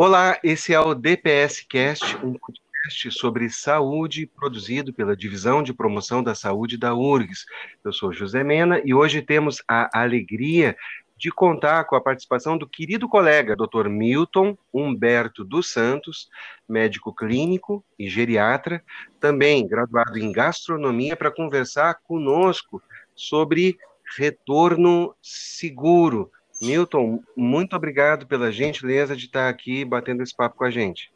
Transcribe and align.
Olá, 0.00 0.38
esse 0.44 0.72
é 0.72 0.78
o 0.78 0.94
DPS 0.94 1.66
Cast, 1.68 2.16
um 2.18 2.34
podcast 2.34 3.10
sobre 3.10 3.50
saúde 3.50 4.28
produzido 4.28 4.92
pela 4.92 5.16
Divisão 5.16 5.60
de 5.60 5.74
Promoção 5.74 6.22
da 6.22 6.36
Saúde 6.36 6.78
da 6.78 6.94
URGS. 6.94 7.44
Eu 7.82 7.92
sou 7.92 8.12
José 8.12 8.44
Mena 8.44 8.80
e 8.84 8.94
hoje 8.94 9.22
temos 9.22 9.60
a 9.66 9.90
alegria 10.00 10.76
de 11.16 11.32
contar 11.32 11.82
com 11.82 11.96
a 11.96 12.00
participação 12.00 12.56
do 12.56 12.64
querido 12.64 13.08
colega 13.08 13.56
Dr. 13.56 13.88
Milton 13.88 14.56
Humberto 14.72 15.44
dos 15.44 15.68
Santos, 15.72 16.30
médico 16.68 17.12
clínico 17.12 17.84
e 17.98 18.08
geriatra, 18.08 18.84
também 19.18 19.66
graduado 19.66 20.16
em 20.16 20.30
gastronomia, 20.30 21.16
para 21.16 21.32
conversar 21.32 21.94
conosco 22.04 22.80
sobre 23.16 23.76
retorno 24.16 25.12
seguro. 25.20 26.30
Milton, 26.60 27.22
muito 27.36 27.76
obrigado 27.76 28.26
pela 28.26 28.50
gentileza 28.50 29.16
de 29.16 29.26
estar 29.26 29.48
aqui 29.48 29.84
batendo 29.84 30.22
esse 30.22 30.34
papo 30.34 30.56
com 30.56 30.64
a 30.64 30.70
gente. 30.70 31.10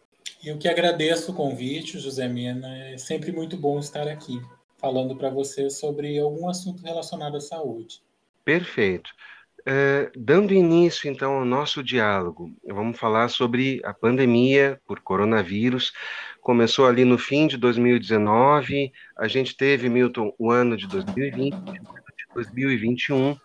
Eu 0.45 0.59
que 0.59 0.69
agradeço 0.69 1.33
o 1.33 1.35
convite, 1.35 1.99
José 1.99 2.29
Mena. 2.29 2.69
É 2.89 2.99
sempre 2.99 3.33
muito 3.33 3.57
bom 3.57 3.79
estar 3.79 4.09
aqui 4.09 4.41
falando 4.77 5.17
para 5.17 5.31
você 5.31 5.71
sobre 5.71 6.19
algum 6.19 6.49
assunto 6.49 6.83
relacionado 6.83 7.37
à 7.37 7.41
saúde. 7.41 8.03
Perfeito. 8.45 9.11
Uh, 9.61 10.11
dando 10.17 10.53
início, 10.53 11.09
então, 11.09 11.35
ao 11.35 11.45
nosso 11.45 11.85
diálogo, 11.85 12.53
vamos 12.67 12.99
falar 12.99 13.29
sobre 13.29 13.81
a 13.85 13.95
pandemia 13.95 14.81
por 14.85 14.99
coronavírus. 14.99 15.93
Começou 16.41 16.87
ali 16.87 17.05
no 17.05 17.17
fim 17.17 17.47
de 17.47 17.57
2019, 17.57 18.93
a 19.17 19.29
gente 19.29 19.57
teve, 19.57 19.89
Milton, 19.89 20.35
o 20.37 20.51
ano 20.51 20.77
de 20.77 20.89
2020, 20.89 21.55
de 21.55 21.81
2021. 22.35 23.37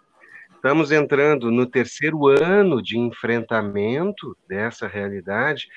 Estamos 0.67 0.91
entrando 0.91 1.49
no 1.49 1.65
terceiro 1.65 2.27
ano 2.27 2.83
de 2.83 2.99
enfrentamento 2.99 4.35
dessa 4.49 4.85
realidade, 4.85 5.69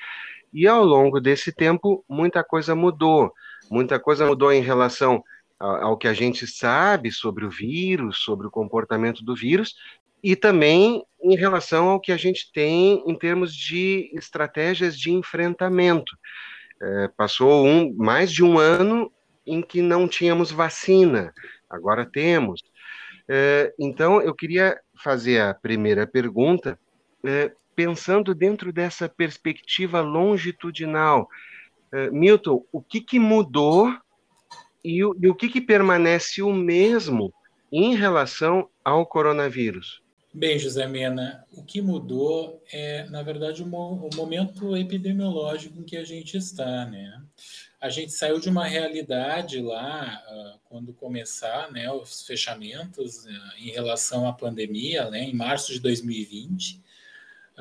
e 0.53 0.67
ao 0.67 0.83
longo 0.83 1.21
desse 1.21 1.49
tempo, 1.53 2.03
muita 2.09 2.43
coisa 2.43 2.75
mudou. 2.75 3.31
Muita 3.69 3.97
coisa 3.97 4.27
mudou 4.27 4.51
em 4.51 4.61
relação 4.61 5.23
ao 5.57 5.97
que 5.97 6.09
a 6.09 6.13
gente 6.13 6.45
sabe 6.45 7.09
sobre 7.09 7.45
o 7.45 7.49
vírus, 7.49 8.17
sobre 8.17 8.47
o 8.47 8.51
comportamento 8.51 9.23
do 9.23 9.33
vírus, 9.33 9.75
e 10.21 10.35
também 10.35 11.05
em 11.23 11.37
relação 11.37 11.87
ao 11.87 11.99
que 12.01 12.11
a 12.11 12.17
gente 12.17 12.51
tem 12.51 13.01
em 13.07 13.15
termos 13.15 13.55
de 13.55 14.11
estratégias 14.13 14.99
de 14.99 15.09
enfrentamento. 15.09 16.17
É, 16.81 17.07
passou 17.15 17.65
um, 17.65 17.95
mais 17.95 18.29
de 18.29 18.43
um 18.43 18.59
ano 18.59 19.09
em 19.47 19.61
que 19.61 19.81
não 19.81 20.05
tínhamos 20.05 20.51
vacina, 20.51 21.33
agora 21.69 22.05
temos. 22.05 22.61
É, 23.27 23.73
então, 23.79 24.21
eu 24.21 24.33
queria 24.33 24.79
fazer 24.95 25.41
a 25.41 25.53
primeira 25.53 26.05
pergunta, 26.05 26.77
é, 27.25 27.51
pensando 27.75 28.35
dentro 28.35 28.71
dessa 28.71 29.07
perspectiva 29.07 30.01
longitudinal. 30.01 31.27
É, 31.91 32.09
Milton, 32.11 32.65
o 32.71 32.81
que, 32.81 33.01
que 33.01 33.19
mudou 33.19 33.93
e 34.83 35.03
o, 35.03 35.15
e 35.19 35.27
o 35.29 35.35
que, 35.35 35.49
que 35.49 35.61
permanece 35.61 36.41
o 36.41 36.53
mesmo 36.53 37.33
em 37.71 37.95
relação 37.95 38.69
ao 38.83 39.05
coronavírus? 39.05 40.01
Bem, 40.33 40.57
José 40.57 40.87
Mena, 40.87 41.45
o 41.51 41.63
que 41.63 41.81
mudou 41.81 42.63
é, 42.71 43.03
na 43.09 43.21
verdade, 43.21 43.61
o, 43.61 43.67
mo 43.67 44.09
o 44.11 44.15
momento 44.15 44.77
epidemiológico 44.77 45.79
em 45.79 45.83
que 45.83 45.97
a 45.97 46.05
gente 46.05 46.37
está, 46.37 46.85
né? 46.85 47.21
A 47.81 47.89
gente 47.89 48.11
saiu 48.11 48.39
de 48.39 48.47
uma 48.47 48.65
realidade 48.65 49.59
lá, 49.59 50.23
uh, 50.29 50.59
quando 50.65 50.93
começar 50.93 51.71
né, 51.71 51.91
os 51.91 52.21
fechamentos 52.21 53.25
uh, 53.25 53.29
em 53.57 53.71
relação 53.71 54.27
à 54.27 54.33
pandemia, 54.33 55.09
né, 55.09 55.23
em 55.23 55.33
março 55.33 55.73
de 55.73 55.79
2020, 55.79 56.79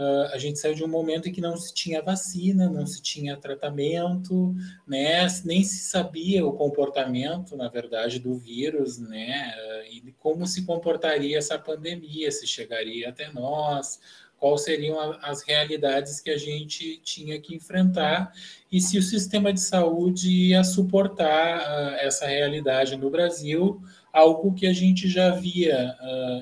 Uh, 0.00 0.32
a 0.32 0.38
gente 0.38 0.58
saiu 0.58 0.74
de 0.74 0.82
um 0.82 0.88
momento 0.88 1.28
em 1.28 1.32
que 1.32 1.42
não 1.42 1.56
se 1.58 1.74
tinha 1.74 2.00
vacina, 2.00 2.70
não 2.70 2.86
se 2.86 3.02
tinha 3.02 3.36
tratamento, 3.36 4.54
né? 4.86 5.26
nem 5.44 5.62
se 5.62 5.80
sabia 5.90 6.46
o 6.46 6.54
comportamento, 6.54 7.54
na 7.54 7.68
verdade, 7.68 8.18
do 8.18 8.34
vírus, 8.38 8.98
né? 8.98 9.52
E 9.90 10.10
como 10.12 10.46
se 10.46 10.64
comportaria 10.64 11.36
essa 11.36 11.58
pandemia, 11.58 12.30
se 12.30 12.46
chegaria 12.46 13.10
até 13.10 13.30
nós, 13.30 14.00
quais 14.40 14.64
seriam 14.64 14.98
as 15.22 15.42
realidades 15.42 16.20
que 16.20 16.30
a 16.30 16.38
gente 16.38 16.98
tinha 17.04 17.38
que 17.38 17.54
enfrentar 17.54 18.32
e 18.72 18.80
se 18.80 18.98
o 18.98 19.02
sistema 19.02 19.52
de 19.52 19.60
saúde 19.60 20.30
ia 20.30 20.64
suportar 20.64 21.60
uh, 21.60 21.94
essa 22.00 22.26
realidade 22.26 22.96
no 22.96 23.10
Brasil, 23.10 23.80
algo 24.12 24.54
que 24.54 24.66
a 24.66 24.72
gente 24.72 25.08
já 25.08 25.30
via 25.30 25.94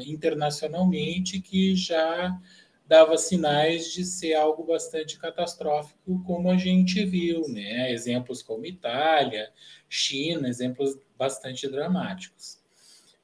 internacionalmente, 0.06 1.40
que 1.40 1.76
já 1.76 2.38
dava 2.86 3.18
sinais 3.18 3.92
de 3.92 4.04
ser 4.04 4.32
algo 4.34 4.64
bastante 4.64 5.18
catastrófico, 5.18 6.22
como 6.24 6.50
a 6.50 6.56
gente 6.56 7.04
viu, 7.04 7.46
né? 7.48 7.92
Exemplos 7.92 8.42
como 8.42 8.64
Itália, 8.64 9.50
China, 9.88 10.48
exemplos 10.48 10.98
bastante 11.18 11.68
dramáticos. 11.68 12.58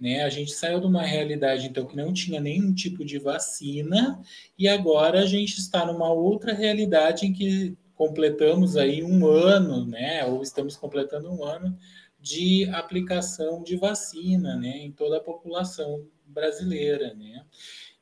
Né? 0.04 0.22
A 0.22 0.28
gente 0.28 0.52
saiu 0.52 0.78
de 0.80 0.86
uma 0.86 1.00
realidade, 1.00 1.66
então, 1.66 1.86
que 1.86 1.96
não 1.96 2.12
tinha 2.12 2.38
nenhum 2.38 2.74
tipo 2.74 3.02
de 3.06 3.18
vacina, 3.18 4.20
e 4.58 4.68
agora 4.68 5.20
a 5.20 5.24
gente 5.24 5.56
está 5.56 5.86
numa 5.86 6.12
outra 6.12 6.52
realidade 6.52 7.24
em 7.24 7.32
que 7.32 7.74
completamos 7.94 8.76
aí 8.76 9.02
um 9.02 9.26
ano, 9.26 9.86
né? 9.86 10.22
Ou 10.26 10.42
estamos 10.42 10.76
completando 10.76 11.32
um 11.32 11.42
ano 11.42 11.74
de 12.20 12.68
aplicação 12.74 13.62
de 13.62 13.76
vacina, 13.76 14.56
né? 14.56 14.76
Em 14.76 14.92
toda 14.92 15.16
a 15.16 15.20
população 15.20 16.06
brasileira, 16.26 17.14
né? 17.14 17.42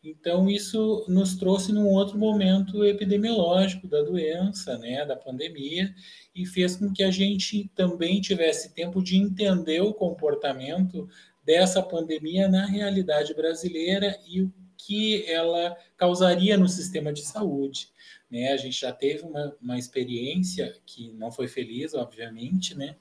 Então, 0.03 0.51
isso 0.51 1.05
nos 1.07 1.37
trouxe 1.37 1.73
num 1.73 1.87
outro 1.87 2.19
momento 2.19 2.85
epidemiológico 2.85 3.87
da 3.87 4.03
doença, 4.03 4.77
né, 4.77 5.07
da 5.07 5.15
pandemia, 5.15 5.95
e 6.35 6.45
fez 6.45 6.75
com 6.75 6.93
que 6.93 7.05
a 7.05 7.11
gente 7.13 7.71
também 7.77 8.21
tivesse 8.21 8.75
tempo 8.75 9.01
de 9.01 9.17
entender 9.17 9.81
o 9.81 9.95
comportamento 9.95 11.09
dessa 11.45 11.83
pandemia 11.83 12.49
na 12.49 12.67
realidade 12.67 13.35
brasileira 13.35 14.19
e 14.27 14.43
o 14.43 14.53
que 14.87 15.25
ela 15.31 15.77
causaria 15.97 16.57
no 16.57 16.69
sistema 16.69 17.13
de 17.13 17.23
saúde. 17.23 17.89
Né? 18.31 18.51
A 18.53 18.57
gente 18.57 18.81
já 18.81 18.91
teve 18.91 19.25
uma, 19.25 19.55
uma 19.61 19.79
experiência 19.79 20.75
que 20.87 21.13
não 21.13 21.31
foi 21.31 21.47
feliz, 21.47 21.93
obviamente, 21.93 22.75
né? 22.75 22.97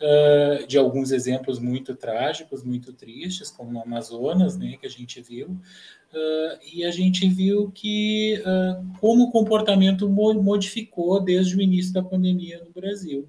Uh, 0.00 0.66
de 0.66 0.78
alguns 0.78 1.10
exemplos 1.10 1.58
muito 1.58 1.96
trágicos, 1.96 2.62
muito 2.62 2.92
tristes, 2.92 3.50
como 3.50 3.72
no 3.72 3.82
Amazonas, 3.82 4.56
né? 4.56 4.76
que 4.80 4.86
a 4.86 4.90
gente 4.90 5.20
viu, 5.20 5.48
uh, 5.48 6.58
e 6.72 6.84
a 6.84 6.92
gente 6.92 7.28
viu 7.28 7.70
que 7.72 8.40
uh, 8.42 8.98
como 9.00 9.24
o 9.24 9.32
comportamento 9.32 10.08
modificou 10.08 11.20
desde 11.20 11.56
o 11.56 11.60
início 11.60 11.92
da 11.92 12.02
pandemia 12.02 12.62
no 12.64 12.70
Brasil. 12.70 13.28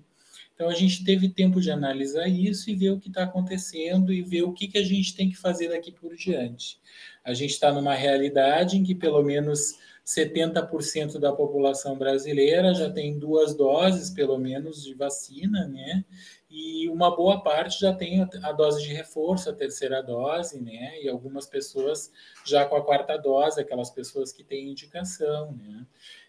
Então, 0.58 0.70
a 0.70 0.74
gente 0.74 1.06
teve 1.06 1.30
tempo 1.30 1.62
de 1.62 1.70
analisar 1.70 2.28
isso 2.28 2.72
e 2.72 2.76
ver 2.76 2.90
o 2.90 3.00
que 3.00 3.10
está 3.10 3.26
acontecendo 3.26 4.12
e 4.12 4.24
ver 4.24 4.42
o 4.42 4.52
que, 4.52 4.68
que 4.68 4.80
a 4.80 4.84
gente 4.84 5.16
tem 5.16 5.30
que 5.30 5.38
fazer 5.38 5.70
daqui 5.70 5.92
por 5.92 6.16
diante. 6.16 6.80
A 7.24 7.32
gente 7.32 7.52
está 7.52 7.72
numa 7.72 7.94
realidade 7.94 8.76
em 8.76 8.84
que, 8.84 8.96
pelo 8.96 9.22
menos, 9.22 9.78
70% 10.04 11.20
da 11.20 11.32
população 11.32 11.96
brasileira 11.96 12.74
já 12.74 12.90
tem 12.90 13.20
duas 13.20 13.54
doses, 13.56 14.10
pelo 14.10 14.40
menos, 14.40 14.84
de 14.84 14.96
vacina, 14.96 15.68
né? 15.68 16.04
E 16.50 16.90
uma 16.90 17.16
boa 17.16 17.44
parte 17.44 17.82
já 17.82 17.94
tem 17.94 18.28
a 18.42 18.52
dose 18.52 18.82
de 18.82 18.92
reforço, 18.92 19.52
a 19.52 19.54
terceira 19.54 20.02
dose, 20.02 20.60
né? 20.60 21.00
E 21.04 21.08
algumas 21.08 21.46
pessoas 21.46 22.12
já 22.44 22.66
com 22.66 22.76
a 22.76 22.84
quarta 22.84 23.16
dose, 23.16 23.62
aquelas 23.62 23.92
pessoas 23.92 24.32
que 24.32 24.44
têm 24.44 24.72
indicação, 24.72 25.52
né? 25.52 25.86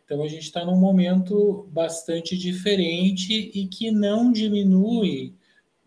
Então, 0.09 0.23
a 0.23 0.27
gente 0.27 0.45
está 0.45 0.65
num 0.65 0.79
momento 0.79 1.69
bastante 1.71 2.35
diferente 2.35 3.51
e 3.53 3.67
que 3.67 3.91
não 3.91 4.33
diminui 4.33 5.35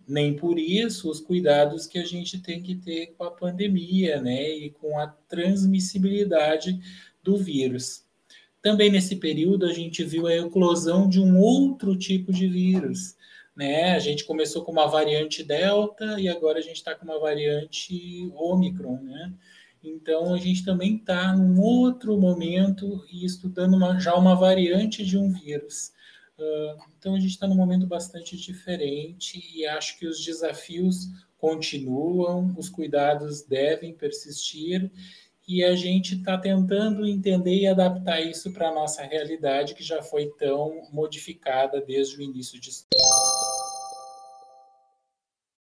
nem 0.08 0.36
por 0.36 0.60
isso 0.60 1.10
os 1.10 1.20
cuidados 1.20 1.88
que 1.88 1.98
a 1.98 2.06
gente 2.06 2.40
tem 2.40 2.62
que 2.62 2.76
ter 2.76 3.16
com 3.18 3.24
a 3.24 3.32
pandemia, 3.32 4.22
né? 4.22 4.48
E 4.48 4.70
com 4.70 5.00
a 5.00 5.08
transmissibilidade 5.08 6.80
do 7.24 7.36
vírus. 7.36 8.06
Também 8.62 8.92
nesse 8.92 9.16
período 9.16 9.66
a 9.66 9.74
gente 9.74 10.04
viu 10.04 10.28
a 10.28 10.36
eclosão 10.36 11.10
de 11.10 11.20
um 11.20 11.40
outro 11.40 11.98
tipo 11.98 12.32
de 12.32 12.48
vírus. 12.48 13.16
Né? 13.56 13.94
A 13.94 14.00
gente 14.00 14.24
começou 14.24 14.64
com 14.64 14.72
uma 14.72 14.86
variante 14.86 15.44
Delta 15.44 16.20
e 16.20 16.30
agora 16.30 16.60
a 16.60 16.62
gente 16.62 16.76
está 16.76 16.94
com 16.94 17.06
uma 17.06 17.20
variante 17.20 18.32
Omicron. 18.36 19.02
Né? 19.02 19.34
Então 19.84 20.34
a 20.34 20.38
gente 20.38 20.64
também 20.64 20.98
está 20.98 21.36
num 21.36 21.60
outro 21.60 22.18
momento 22.20 23.04
e 23.12 23.26
estudando 23.26 23.76
uma, 23.76 24.00
já 24.00 24.16
uma 24.16 24.36
variante 24.36 25.06
de 25.06 25.18
um 25.18 25.32
vírus. 25.32 25.92
Uh, 26.38 26.82
então 26.98 27.16
a 27.16 27.20
gente 27.20 27.32
está 27.32 27.48
num 27.48 27.56
momento 27.56 27.88
bastante 27.88 28.38
diferente 28.38 29.44
e 29.56 29.66
acho 29.66 29.98
que 29.98 30.08
os 30.08 30.24
desafios 30.24 31.08
continuam, 31.38 32.54
os 32.58 32.70
cuidados 32.70 33.42
devem 33.42 33.94
persistir 33.94 34.92
e 35.48 35.64
a 35.64 35.76
gente 35.76 36.16
está 36.16 36.38
tentando 36.38 37.06
entender 37.06 37.56
e 37.56 37.68
adaptar 37.68 38.22
isso 38.22 38.52
para 38.54 38.70
a 38.70 38.74
nossa 38.74 39.02
realidade, 39.02 39.74
que 39.74 39.84
já 39.84 40.02
foi 40.02 40.28
tão 40.38 40.88
modificada 40.92 41.82
desde 41.82 42.18
o 42.18 42.22
início 42.22 42.60
de 42.60 42.70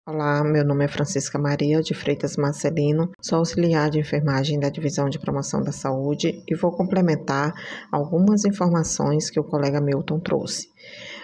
Olá, 0.08 0.44
meu 0.44 0.64
nome 0.64 0.84
é 0.84 0.88
Francisca 0.88 1.36
Maria 1.36 1.82
de 1.82 1.92
Freitas 1.92 2.36
Marcelino, 2.36 3.10
sou 3.20 3.40
auxiliar 3.40 3.90
de 3.90 3.98
enfermagem 3.98 4.56
da 4.60 4.68
Divisão 4.68 5.08
de 5.08 5.18
Promoção 5.18 5.60
da 5.60 5.72
Saúde 5.72 6.44
e 6.46 6.54
vou 6.54 6.70
complementar 6.70 7.52
algumas 7.90 8.44
informações 8.44 9.28
que 9.28 9.40
o 9.40 9.42
colega 9.42 9.80
Milton 9.80 10.20
trouxe. 10.20 10.68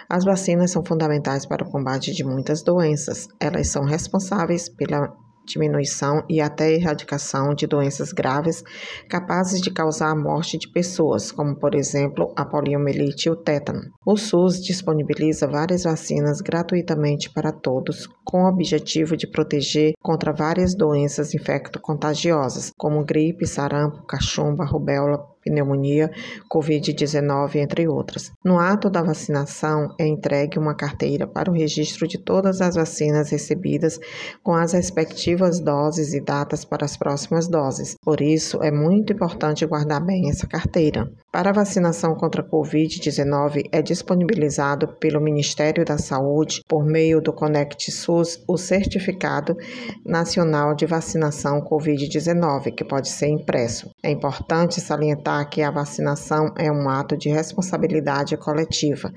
As 0.09 0.25
vacinas 0.25 0.71
são 0.71 0.83
fundamentais 0.83 1.45
para 1.45 1.63
o 1.63 1.71
combate 1.71 2.11
de 2.11 2.25
muitas 2.25 2.61
doenças. 2.61 3.29
Elas 3.39 3.69
são 3.69 3.85
responsáveis 3.85 4.67
pela 4.67 5.15
diminuição 5.45 6.23
e 6.29 6.41
até 6.41 6.73
erradicação 6.73 7.53
de 7.53 7.67
doenças 7.67 8.11
graves 8.11 8.63
capazes 9.09 9.61
de 9.61 9.71
causar 9.71 10.09
a 10.09 10.15
morte 10.15 10.57
de 10.57 10.67
pessoas, 10.69 11.31
como 11.31 11.55
por 11.55 11.75
exemplo 11.75 12.33
a 12.35 12.45
poliomielite 12.45 13.27
e 13.27 13.31
o 13.31 13.35
tétano. 13.35 13.81
O 14.05 14.17
SUS 14.17 14.61
disponibiliza 14.61 15.47
várias 15.47 15.83
vacinas 15.83 16.41
gratuitamente 16.41 17.29
para 17.29 17.51
todos, 17.51 18.07
com 18.23 18.43
o 18.43 18.47
objetivo 18.49 19.17
de 19.17 19.27
proteger 19.27 19.93
contra 20.01 20.31
várias 20.31 20.75
doenças 20.75 21.33
infecto-contagiosas, 21.33 22.71
como 22.77 23.03
gripe, 23.03 23.45
sarampo, 23.45 24.05
cachumba, 24.05 24.65
rubéola, 24.65 25.32
pneumonia, 25.43 26.11
Covid-19, 26.51 27.55
entre 27.55 27.87
outras. 27.87 28.31
No 28.43 28.59
ato 28.59 28.89
da 28.89 29.01
vacinação, 29.01 29.89
é 29.99 30.07
entregue 30.07 30.57
uma 30.57 30.75
carteira 30.75 31.27
para 31.27 31.51
o 31.51 31.53
registro 31.53 32.07
de 32.07 32.17
todas 32.17 32.61
as 32.61 32.75
vacinas 32.75 33.29
recebidas 33.29 33.99
com 34.41 34.53
as 34.53 34.73
respectivas 34.73 35.59
doses 35.59 36.13
e 36.13 36.21
datas 36.21 36.63
para 36.63 36.85
as 36.85 36.97
próximas 36.97 37.47
doses. 37.47 37.95
Por 38.01 38.21
isso, 38.21 38.61
é 38.61 38.71
muito 38.71 39.13
importante 39.13 39.65
guardar 39.65 40.03
bem 40.03 40.29
essa 40.29 40.47
carteira. 40.47 41.11
Para 41.31 41.49
a 41.49 41.53
vacinação 41.53 42.13
contra 42.15 42.41
a 42.41 42.47
Covid-19, 42.47 43.63
é 43.71 43.81
disponibilizado 43.81 44.87
pelo 44.99 45.19
Ministério 45.19 45.83
da 45.83 45.97
Saúde, 45.97 46.61
por 46.67 46.85
meio 46.85 47.19
do 47.19 47.33
Conect 47.33 47.91
SUS, 47.91 48.43
o 48.47 48.57
Certificado 48.57 49.57
Nacional 50.05 50.75
de 50.75 50.85
Vacinação 50.85 51.61
Covid-19, 51.61 52.75
que 52.75 52.83
pode 52.83 53.09
ser 53.09 53.27
impresso. 53.29 53.89
É 54.03 54.11
importante 54.11 54.79
salientar 54.79 55.32
que 55.45 55.61
a 55.61 55.71
vacinação 55.71 56.53
é 56.57 56.69
um 56.69 56.89
ato 56.89 57.15
de 57.15 57.29
responsabilidade 57.29 58.35
coletiva. 58.35 59.13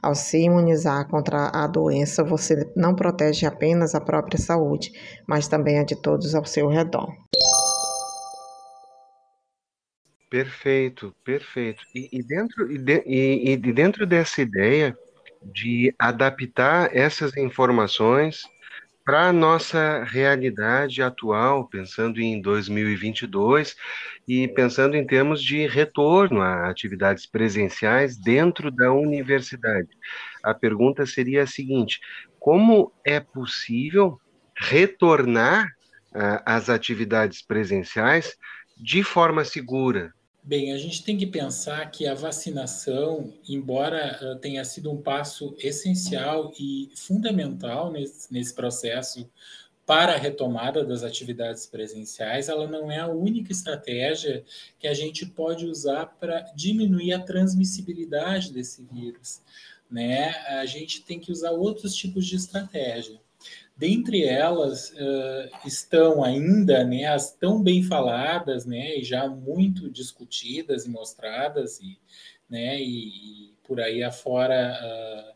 Ao 0.00 0.14
se 0.14 0.38
imunizar 0.38 1.08
contra 1.08 1.50
a 1.52 1.66
doença, 1.66 2.22
você 2.22 2.70
não 2.76 2.94
protege 2.94 3.44
apenas 3.44 3.94
a 3.94 4.00
própria 4.00 4.38
saúde, 4.38 4.92
mas 5.26 5.48
também 5.48 5.80
a 5.80 5.84
de 5.84 6.00
todos 6.00 6.34
ao 6.34 6.44
seu 6.44 6.68
redor. 6.68 7.08
Perfeito, 10.30 11.14
perfeito. 11.24 11.82
E, 11.94 12.08
e 12.12 12.22
dentro, 12.22 12.70
e, 12.70 12.78
de, 12.78 13.02
e, 13.06 13.52
e 13.52 13.56
dentro 13.56 14.06
dessa 14.06 14.42
ideia 14.42 14.96
de 15.42 15.94
adaptar 15.98 16.94
essas 16.94 17.36
informações 17.36 18.42
para 19.08 19.30
a 19.30 19.32
nossa 19.32 20.04
realidade 20.04 21.02
atual, 21.02 21.66
pensando 21.66 22.20
em 22.20 22.42
2022 22.42 23.74
e 24.28 24.46
pensando 24.48 24.96
em 24.96 25.06
termos 25.06 25.42
de 25.42 25.66
retorno 25.66 26.42
a 26.42 26.68
atividades 26.68 27.24
presenciais 27.24 28.18
dentro 28.18 28.70
da 28.70 28.92
universidade. 28.92 29.88
A 30.42 30.52
pergunta 30.52 31.06
seria 31.06 31.44
a 31.44 31.46
seguinte: 31.46 32.00
como 32.38 32.92
é 33.02 33.18
possível 33.18 34.20
retornar 34.54 35.70
às 36.44 36.68
atividades 36.68 37.40
presenciais 37.40 38.36
de 38.76 39.02
forma 39.02 39.42
segura, 39.42 40.12
Bem, 40.48 40.72
a 40.72 40.78
gente 40.78 41.04
tem 41.04 41.18
que 41.18 41.26
pensar 41.26 41.90
que 41.90 42.06
a 42.06 42.14
vacinação, 42.14 43.34
embora 43.46 44.18
uh, 44.22 44.38
tenha 44.38 44.64
sido 44.64 44.90
um 44.90 44.96
passo 44.96 45.54
essencial 45.58 46.54
e 46.58 46.90
fundamental 46.96 47.92
nesse, 47.92 48.32
nesse 48.32 48.54
processo 48.54 49.30
para 49.84 50.14
a 50.14 50.16
retomada 50.16 50.82
das 50.82 51.02
atividades 51.02 51.66
presenciais, 51.66 52.48
ela 52.48 52.66
não 52.66 52.90
é 52.90 52.98
a 52.98 53.08
única 53.08 53.52
estratégia 53.52 54.42
que 54.78 54.88
a 54.88 54.94
gente 54.94 55.26
pode 55.26 55.66
usar 55.66 56.06
para 56.18 56.40
diminuir 56.56 57.12
a 57.12 57.20
transmissibilidade 57.20 58.50
desse 58.50 58.82
vírus. 58.90 59.42
Né? 59.90 60.30
A 60.46 60.64
gente 60.64 61.02
tem 61.02 61.20
que 61.20 61.30
usar 61.30 61.50
outros 61.50 61.94
tipos 61.94 62.24
de 62.24 62.36
estratégia. 62.36 63.20
Dentre 63.78 64.24
elas 64.24 64.90
uh, 64.90 65.48
estão 65.64 66.24
ainda 66.24 66.82
né, 66.82 67.04
as 67.04 67.32
tão 67.32 67.62
bem 67.62 67.80
faladas 67.84 68.66
né, 68.66 68.98
e 68.98 69.04
já 69.04 69.28
muito 69.28 69.88
discutidas 69.88 70.84
e 70.84 70.90
mostradas 70.90 71.78
e, 71.78 71.96
né, 72.50 72.80
e, 72.80 73.46
e 73.46 73.54
por 73.62 73.80
aí 73.80 74.02
afora 74.02 74.76
uh, 74.82 75.32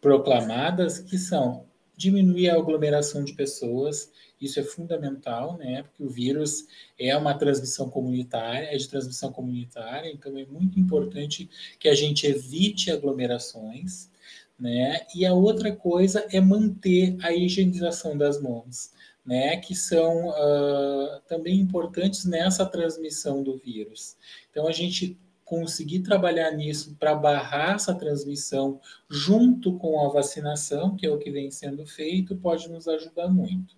proclamadas, 0.00 1.00
que 1.00 1.18
são 1.18 1.66
diminuir 1.94 2.48
a 2.48 2.54
aglomeração 2.54 3.22
de 3.22 3.34
pessoas, 3.34 4.10
isso 4.40 4.58
é 4.58 4.62
fundamental, 4.62 5.58
né, 5.58 5.82
porque 5.82 6.02
o 6.02 6.08
vírus 6.08 6.66
é 6.98 7.14
uma 7.14 7.34
transmissão 7.34 7.90
comunitária, 7.90 8.74
é 8.74 8.76
de 8.76 8.88
transmissão 8.88 9.30
comunitária, 9.30 10.10
então 10.10 10.38
é 10.38 10.46
muito 10.46 10.80
importante 10.80 11.48
que 11.78 11.90
a 11.90 11.94
gente 11.94 12.26
evite 12.26 12.90
aglomerações, 12.90 14.10
né? 14.58 15.00
E 15.14 15.26
a 15.26 15.32
outra 15.32 15.74
coisa 15.74 16.26
é 16.30 16.40
manter 16.40 17.16
a 17.20 17.32
higienização 17.32 18.16
das 18.16 18.40
mãos, 18.40 18.92
né? 19.24 19.56
Que 19.56 19.74
são 19.74 20.28
uh, 20.28 21.20
também 21.26 21.58
importantes 21.58 22.24
nessa 22.24 22.64
transmissão 22.66 23.42
do 23.42 23.56
vírus. 23.56 24.16
Então, 24.50 24.66
a 24.66 24.72
gente 24.72 25.18
conseguir 25.44 26.00
trabalhar 26.00 26.50
nisso 26.52 26.96
para 26.98 27.14
barrar 27.14 27.74
essa 27.74 27.94
transmissão 27.94 28.80
junto 29.10 29.76
com 29.76 30.00
a 30.04 30.08
vacinação, 30.08 30.96
que 30.96 31.04
é 31.04 31.10
o 31.10 31.18
que 31.18 31.30
vem 31.30 31.50
sendo 31.50 31.84
feito, 31.84 32.36
pode 32.36 32.70
nos 32.70 32.88
ajudar 32.88 33.28
muito. 33.28 33.76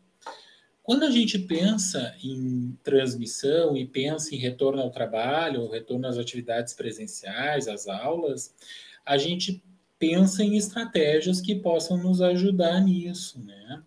Quando 0.84 1.04
a 1.04 1.10
gente 1.10 1.38
pensa 1.38 2.14
em 2.22 2.78
transmissão 2.84 3.74
e 3.74 3.86
pensa 3.86 4.34
em 4.34 4.38
retorno 4.38 4.82
ao 4.82 4.90
trabalho, 4.90 5.70
retorno 5.70 6.06
às 6.06 6.18
atividades 6.18 6.74
presenciais, 6.74 7.66
às 7.66 7.88
aulas, 7.88 8.54
a 9.04 9.16
gente 9.16 9.64
pensa 10.04 10.44
em 10.44 10.56
estratégias 10.56 11.40
que 11.40 11.54
possam 11.54 11.96
nos 11.96 12.20
ajudar 12.20 12.78
nisso, 12.80 13.42
né? 13.42 13.82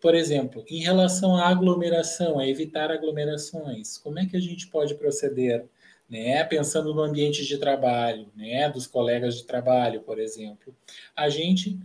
Por 0.00 0.14
exemplo, 0.14 0.64
em 0.68 0.80
relação 0.80 1.36
à 1.36 1.48
aglomeração, 1.48 2.38
a 2.38 2.46
evitar 2.46 2.92
aglomerações, 2.92 3.98
como 3.98 4.20
é 4.20 4.26
que 4.26 4.36
a 4.36 4.40
gente 4.40 4.68
pode 4.68 4.94
proceder? 4.94 5.66
Né? 6.08 6.44
Pensando 6.44 6.94
no 6.94 7.02
ambiente 7.02 7.44
de 7.44 7.58
trabalho, 7.58 8.28
né? 8.36 8.68
dos 8.70 8.86
colegas 8.86 9.36
de 9.36 9.44
trabalho, 9.44 10.02
por 10.02 10.20
exemplo. 10.20 10.74
A 11.16 11.28
gente 11.28 11.78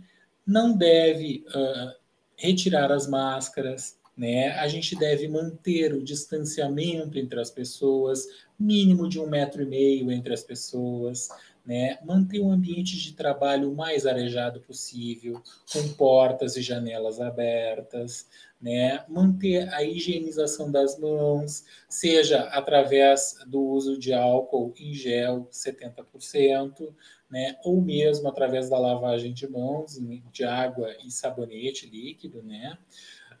não 0.46 0.76
deve 0.76 1.44
uh, 1.48 1.92
retirar 2.36 2.92
as 2.92 3.08
máscaras, 3.08 3.98
né? 4.16 4.50
A 4.58 4.66
gente 4.66 4.96
deve 4.96 5.28
manter 5.28 5.94
o 5.94 6.02
distanciamento 6.02 7.18
entre 7.18 7.40
as 7.40 7.50
pessoas, 7.50 8.26
mínimo 8.58 9.08
de 9.08 9.20
um 9.20 9.28
metro 9.28 9.62
e 9.62 9.66
meio 9.66 10.10
entre 10.10 10.34
as 10.34 10.42
pessoas, 10.42 11.28
né? 11.68 11.98
manter 12.02 12.40
o 12.40 12.50
ambiente 12.50 12.96
de 12.96 13.12
trabalho 13.12 13.70
o 13.70 13.76
mais 13.76 14.06
arejado 14.06 14.58
possível, 14.58 15.42
com 15.70 15.86
portas 15.92 16.56
e 16.56 16.62
janelas 16.62 17.20
abertas, 17.20 18.26
né? 18.58 19.04
manter 19.06 19.68
a 19.74 19.84
higienização 19.84 20.72
das 20.72 20.98
mãos, 20.98 21.66
seja 21.86 22.44
através 22.44 23.34
do 23.46 23.60
uso 23.60 23.98
de 23.98 24.14
álcool 24.14 24.72
em 24.78 24.94
gel 24.94 25.46
70%, 25.52 26.88
né? 27.30 27.58
ou 27.62 27.82
mesmo 27.82 28.26
através 28.28 28.70
da 28.70 28.78
lavagem 28.78 29.34
de 29.34 29.46
mãos 29.46 29.98
de 30.32 30.44
água 30.44 30.96
e 31.04 31.10
sabonete 31.10 31.86
líquido, 31.86 32.42
né? 32.42 32.78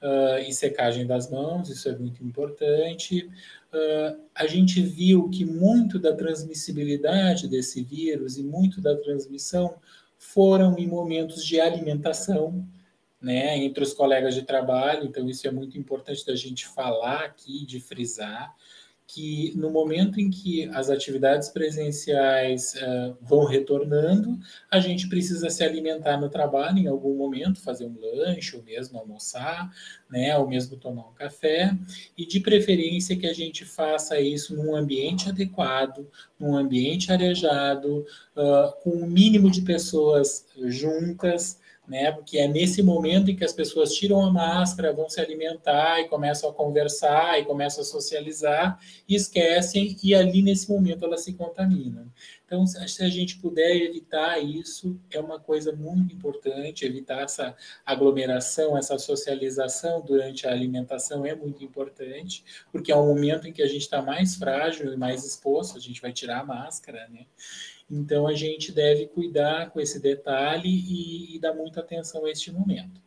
Uh, 0.00 0.38
e 0.46 0.52
secagem 0.52 1.04
das 1.04 1.28
mãos, 1.28 1.68
isso 1.68 1.88
é 1.88 1.98
muito 1.98 2.22
importante 2.22 3.28
uh, 3.72 4.20
a 4.34 4.46
gente 4.46 4.80
viu 4.80 5.28
que 5.28 5.44
muito 5.44 5.98
da 5.98 6.14
transmissibilidade 6.14 7.48
desse 7.48 7.82
vírus 7.82 8.38
e 8.38 8.42
muito 8.42 8.80
da 8.80 8.96
transmissão 8.96 9.76
foram 10.16 10.76
em 10.78 10.86
momentos 10.86 11.44
de 11.44 11.60
alimentação, 11.60 12.66
né, 13.20 13.56
entre 13.58 13.82
os 13.82 13.92
colegas 13.92 14.34
de 14.34 14.42
trabalho. 14.42 15.04
Então, 15.04 15.28
isso 15.28 15.46
é 15.46 15.50
muito 15.50 15.78
importante 15.78 16.26
da 16.26 16.34
gente 16.34 16.66
falar 16.66 17.24
aqui, 17.24 17.64
de 17.64 17.80
frisar 17.80 18.54
que 19.08 19.54
no 19.56 19.70
momento 19.70 20.20
em 20.20 20.28
que 20.28 20.68
as 20.74 20.90
atividades 20.90 21.48
presenciais 21.48 22.74
uh, 22.74 23.16
vão 23.22 23.46
retornando, 23.46 24.38
a 24.70 24.78
gente 24.80 25.08
precisa 25.08 25.48
se 25.48 25.64
alimentar 25.64 26.20
no 26.20 26.28
trabalho 26.28 26.78
em 26.78 26.88
algum 26.88 27.16
momento, 27.16 27.58
fazer 27.58 27.86
um 27.86 27.96
lanche, 27.98 28.54
ou 28.54 28.62
mesmo 28.62 28.98
almoçar, 28.98 29.72
né, 30.10 30.36
ou 30.36 30.46
mesmo 30.46 30.76
tomar 30.76 31.08
um 31.08 31.14
café, 31.14 31.74
e 32.18 32.26
de 32.26 32.38
preferência 32.38 33.16
que 33.16 33.26
a 33.26 33.32
gente 33.32 33.64
faça 33.64 34.20
isso 34.20 34.54
num 34.54 34.76
ambiente 34.76 35.30
adequado, 35.30 36.06
num 36.38 36.54
ambiente 36.54 37.10
arejado, 37.10 38.04
uh, 38.36 38.82
com 38.82 38.90
o 38.90 39.04
um 39.04 39.06
mínimo 39.06 39.50
de 39.50 39.62
pessoas 39.62 40.44
juntas, 40.66 41.57
né? 41.88 42.12
Porque 42.12 42.38
é 42.38 42.46
nesse 42.46 42.82
momento 42.82 43.30
em 43.30 43.36
que 43.36 43.44
as 43.44 43.52
pessoas 43.52 43.94
tiram 43.94 44.22
a 44.22 44.30
máscara, 44.30 44.92
vão 44.92 45.08
se 45.08 45.20
alimentar 45.20 46.00
e 46.00 46.08
começam 46.08 46.50
a 46.50 46.52
conversar 46.52 47.40
e 47.40 47.44
começam 47.44 47.82
a 47.82 47.86
socializar 47.86 48.78
e 49.08 49.14
esquecem 49.14 49.96
e 50.02 50.14
ali 50.14 50.42
nesse 50.42 50.70
momento 50.70 51.04
elas 51.04 51.24
se 51.24 51.32
contaminam. 51.32 52.06
Então, 52.48 52.66
se 52.66 53.02
a 53.02 53.08
gente 53.10 53.36
puder 53.38 53.76
evitar 53.76 54.38
isso, 54.38 54.98
é 55.10 55.20
uma 55.20 55.38
coisa 55.38 55.70
muito 55.70 56.14
importante, 56.14 56.86
evitar 56.86 57.22
essa 57.22 57.54
aglomeração, 57.84 58.76
essa 58.76 58.96
socialização 58.98 60.00
durante 60.00 60.46
a 60.46 60.50
alimentação 60.50 61.26
é 61.26 61.34
muito 61.34 61.62
importante, 61.62 62.42
porque 62.72 62.90
é 62.90 62.96
um 62.96 63.06
momento 63.06 63.46
em 63.46 63.52
que 63.52 63.60
a 63.60 63.66
gente 63.66 63.82
está 63.82 64.00
mais 64.00 64.34
frágil 64.34 64.90
e 64.94 64.96
mais 64.96 65.26
exposto, 65.26 65.76
a 65.76 65.80
gente 65.80 66.00
vai 66.00 66.10
tirar 66.10 66.40
a 66.40 66.44
máscara, 66.44 67.06
né? 67.08 67.26
Então, 67.90 68.26
a 68.26 68.34
gente 68.34 68.70
deve 68.72 69.06
cuidar 69.06 69.70
com 69.70 69.80
esse 69.80 70.00
detalhe 70.00 70.68
e, 70.68 71.36
e 71.36 71.38
dar 71.38 71.54
muita 71.54 71.80
atenção 71.80 72.24
a 72.24 72.30
este 72.30 72.52
momento. 72.52 73.00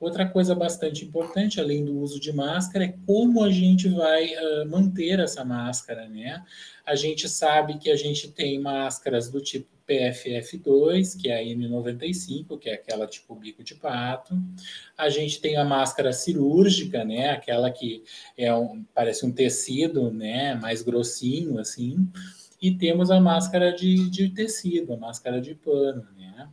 Outra 0.00 0.28
coisa 0.28 0.54
bastante 0.54 1.04
importante, 1.04 1.60
além 1.60 1.84
do 1.84 1.98
uso 1.98 2.20
de 2.20 2.32
máscara, 2.32 2.84
é 2.84 2.94
como 3.06 3.42
a 3.42 3.50
gente 3.50 3.88
vai 3.88 4.34
uh, 4.34 4.68
manter 4.68 5.18
essa 5.18 5.44
máscara, 5.44 6.08
né? 6.08 6.44
A 6.84 6.94
gente 6.94 7.28
sabe 7.28 7.78
que 7.78 7.90
a 7.90 7.96
gente 7.96 8.30
tem 8.30 8.60
máscaras 8.60 9.30
do 9.30 9.40
tipo 9.40 9.66
PFF2, 9.88 11.18
que 11.18 11.30
é 11.30 11.38
a 11.38 11.42
N95, 11.42 12.58
que 12.58 12.68
é 12.68 12.74
aquela 12.74 13.06
tipo 13.06 13.34
bico 13.34 13.62
de 13.62 13.74
pato. 13.74 14.34
A 14.96 15.08
gente 15.08 15.40
tem 15.40 15.56
a 15.56 15.64
máscara 15.64 16.12
cirúrgica, 16.12 17.04
né? 17.04 17.30
Aquela 17.30 17.70
que 17.70 18.02
é 18.36 18.54
um, 18.54 18.84
parece 18.94 19.24
um 19.24 19.32
tecido, 19.32 20.10
né? 20.10 20.54
Mais 20.54 20.82
grossinho, 20.82 21.58
assim 21.58 22.10
e 22.64 22.74
temos 22.74 23.10
a 23.10 23.20
máscara 23.20 23.74
de, 23.74 24.08
de 24.08 24.30
tecido, 24.30 24.94
a 24.94 24.96
máscara 24.96 25.38
de 25.38 25.54
pano, 25.54 26.08
né? 26.16 26.48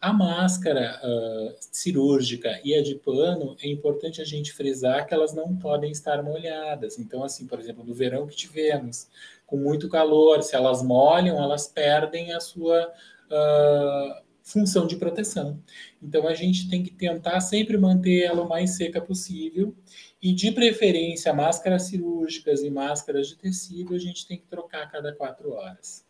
A 0.00 0.12
máscara 0.12 1.00
uh, 1.02 1.56
cirúrgica 1.58 2.60
e 2.62 2.76
a 2.76 2.80
de 2.80 2.94
pano, 2.94 3.56
é 3.60 3.68
importante 3.68 4.20
a 4.22 4.24
gente 4.24 4.52
frisar 4.52 5.04
que 5.04 5.12
elas 5.12 5.34
não 5.34 5.56
podem 5.56 5.90
estar 5.90 6.22
molhadas. 6.22 6.96
Então, 7.00 7.24
assim, 7.24 7.44
por 7.48 7.58
exemplo, 7.58 7.82
no 7.82 7.92
verão 7.92 8.28
que 8.28 8.36
tivemos, 8.36 9.08
com 9.44 9.56
muito 9.56 9.88
calor, 9.88 10.44
se 10.44 10.54
elas 10.54 10.80
molham, 10.80 11.42
elas 11.42 11.66
perdem 11.66 12.32
a 12.32 12.38
sua 12.38 12.92
uh, 13.26 14.27
função 14.52 14.86
de 14.86 14.96
proteção. 14.96 15.62
Então, 16.02 16.26
a 16.26 16.34
gente 16.34 16.68
tem 16.68 16.82
que 16.82 16.90
tentar 16.90 17.40
sempre 17.40 17.76
manter 17.76 18.24
ela 18.24 18.42
o 18.42 18.48
mais 18.48 18.76
seca 18.76 19.00
possível 19.00 19.74
e, 20.22 20.32
de 20.32 20.50
preferência, 20.50 21.32
máscaras 21.32 21.82
cirúrgicas 21.84 22.62
e 22.62 22.70
máscaras 22.70 23.28
de 23.28 23.36
tecido 23.36 23.94
a 23.94 23.98
gente 23.98 24.26
tem 24.26 24.38
que 24.38 24.46
trocar 24.46 24.82
a 24.82 24.86
cada 24.86 25.14
quatro 25.14 25.52
horas. 25.52 26.07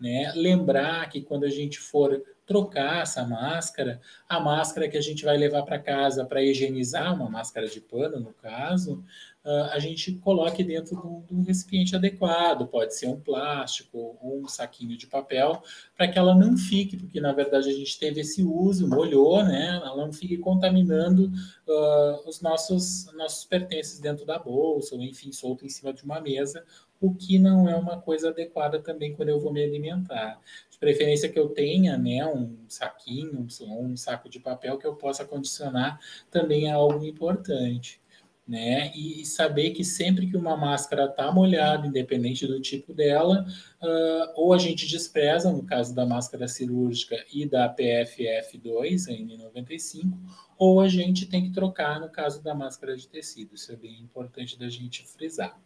Né? 0.00 0.32
Lembrar 0.34 1.08
que 1.08 1.20
quando 1.20 1.44
a 1.44 1.50
gente 1.50 1.78
for 1.78 2.22
trocar 2.48 3.02
essa 3.02 3.26
máscara, 3.26 4.00
a 4.26 4.40
máscara 4.40 4.88
que 4.88 4.96
a 4.96 5.02
gente 5.02 5.22
vai 5.22 5.36
levar 5.36 5.62
para 5.64 5.78
casa 5.78 6.24
para 6.24 6.42
higienizar, 6.42 7.14
uma 7.14 7.28
máscara 7.28 7.68
de 7.68 7.78
pano, 7.78 8.18
no 8.18 8.32
caso, 8.32 9.04
uh, 9.44 9.64
a 9.70 9.78
gente 9.78 10.12
coloque 10.14 10.64
dentro 10.64 10.96
de 11.28 11.34
um, 11.34 11.42
recipiente 11.42 11.94
adequado, 11.94 12.66
pode 12.66 12.96
ser 12.96 13.06
um 13.06 13.20
plástico 13.20 14.16
ou 14.22 14.40
um 14.42 14.48
saquinho 14.48 14.96
de 14.96 15.06
papel, 15.06 15.62
para 15.94 16.08
que 16.08 16.18
ela 16.18 16.34
não 16.34 16.56
fique, 16.56 16.96
porque 16.96 17.20
na 17.20 17.34
verdade 17.34 17.68
a 17.68 17.74
gente 17.74 17.98
teve 17.98 18.22
esse 18.22 18.42
uso, 18.42 18.88
molhou, 18.88 19.44
né? 19.44 19.78
Ela 19.84 19.94
não 19.94 20.10
fique 20.10 20.38
contaminando 20.38 21.30
uh, 21.66 22.26
os 22.26 22.40
nossos, 22.40 23.12
nossos 23.12 23.44
pertences 23.44 24.00
dentro 24.00 24.24
da 24.24 24.38
bolsa, 24.38 24.94
ou 24.94 25.02
enfim, 25.02 25.32
solto 25.32 25.66
em 25.66 25.68
cima 25.68 25.92
de 25.92 26.02
uma 26.02 26.18
mesa, 26.18 26.64
o 27.00 27.14
que 27.14 27.38
não 27.38 27.68
é 27.68 27.76
uma 27.76 28.00
coisa 28.00 28.30
adequada 28.30 28.80
também 28.80 29.14
quando 29.14 29.28
eu 29.28 29.40
vou 29.40 29.52
me 29.52 29.62
alimentar 29.62 30.40
de 30.70 30.78
preferência 30.78 31.28
que 31.28 31.38
eu 31.38 31.48
tenha 31.48 31.96
né, 31.96 32.24
um 32.26 32.56
saquinho, 32.68 33.46
um, 33.62 33.96
saco 33.96 34.28
de 34.28 34.40
papel 34.40 34.78
que 34.78 34.86
eu 34.86 34.94
possa 34.96 35.24
condicionar 35.24 36.00
também 36.30 36.66
é 36.66 36.72
algo 36.72 37.04
importante. 37.04 38.00
Né? 38.46 38.90
E 38.96 39.26
saber 39.26 39.72
que 39.72 39.84
sempre 39.84 40.26
que 40.26 40.34
uma 40.34 40.56
máscara 40.56 41.04
está 41.04 41.30
molhada, 41.30 41.86
independente 41.86 42.46
do 42.46 42.58
tipo 42.58 42.94
dela, 42.94 43.46
uh, 43.82 44.32
ou 44.34 44.54
a 44.54 44.58
gente 44.58 44.86
despreza, 44.86 45.52
no 45.52 45.66
caso 45.66 45.94
da 45.94 46.06
máscara 46.06 46.48
cirúrgica 46.48 47.22
e 47.30 47.44
da 47.44 47.68
PFF2, 47.68 49.08
a 49.08 49.52
N95, 49.52 50.10
ou 50.56 50.80
a 50.80 50.88
gente 50.88 51.26
tem 51.26 51.42
que 51.42 51.52
trocar 51.52 52.00
no 52.00 52.08
caso 52.08 52.42
da 52.42 52.54
máscara 52.54 52.96
de 52.96 53.06
tecido. 53.06 53.54
Isso 53.54 53.70
é 53.70 53.76
bem 53.76 54.00
importante 54.00 54.58
da 54.58 54.70
gente 54.70 55.06
frisar. 55.06 55.60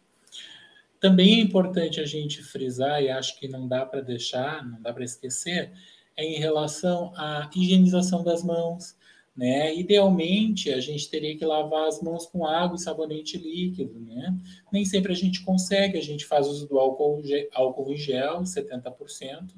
Também 1.03 1.35
é 1.35 1.41
importante 1.41 1.99
a 1.99 2.05
gente 2.05 2.41
frisar, 2.41 3.03
e 3.03 3.09
acho 3.09 3.37
que 3.37 3.45
não 3.45 3.67
dá 3.67 3.85
para 3.85 3.99
deixar, 3.99 4.65
não 4.65 4.81
dá 4.81 4.93
para 4.93 5.03
esquecer, 5.03 5.69
é 6.15 6.23
em 6.23 6.39
relação 6.39 7.11
à 7.17 7.49
higienização 7.53 8.23
das 8.23 8.41
mãos. 8.41 8.95
Né? 9.35 9.75
Idealmente, 9.75 10.71
a 10.71 10.79
gente 10.79 11.09
teria 11.09 11.37
que 11.37 11.43
lavar 11.43 11.89
as 11.89 12.01
mãos 12.01 12.25
com 12.25 12.45
água 12.45 12.77
e 12.77 12.79
sabonete 12.79 13.37
líquido. 13.37 13.99
Né? 13.99 14.33
Nem 14.71 14.85
sempre 14.85 15.11
a 15.11 15.15
gente 15.15 15.43
consegue, 15.43 15.97
a 15.97 16.01
gente 16.01 16.23
faz 16.23 16.47
uso 16.47 16.69
do 16.69 16.79
álcool, 16.79 17.21
álcool 17.51 17.91
em 17.91 17.97
gel, 17.97 18.43
70%, 18.43 19.49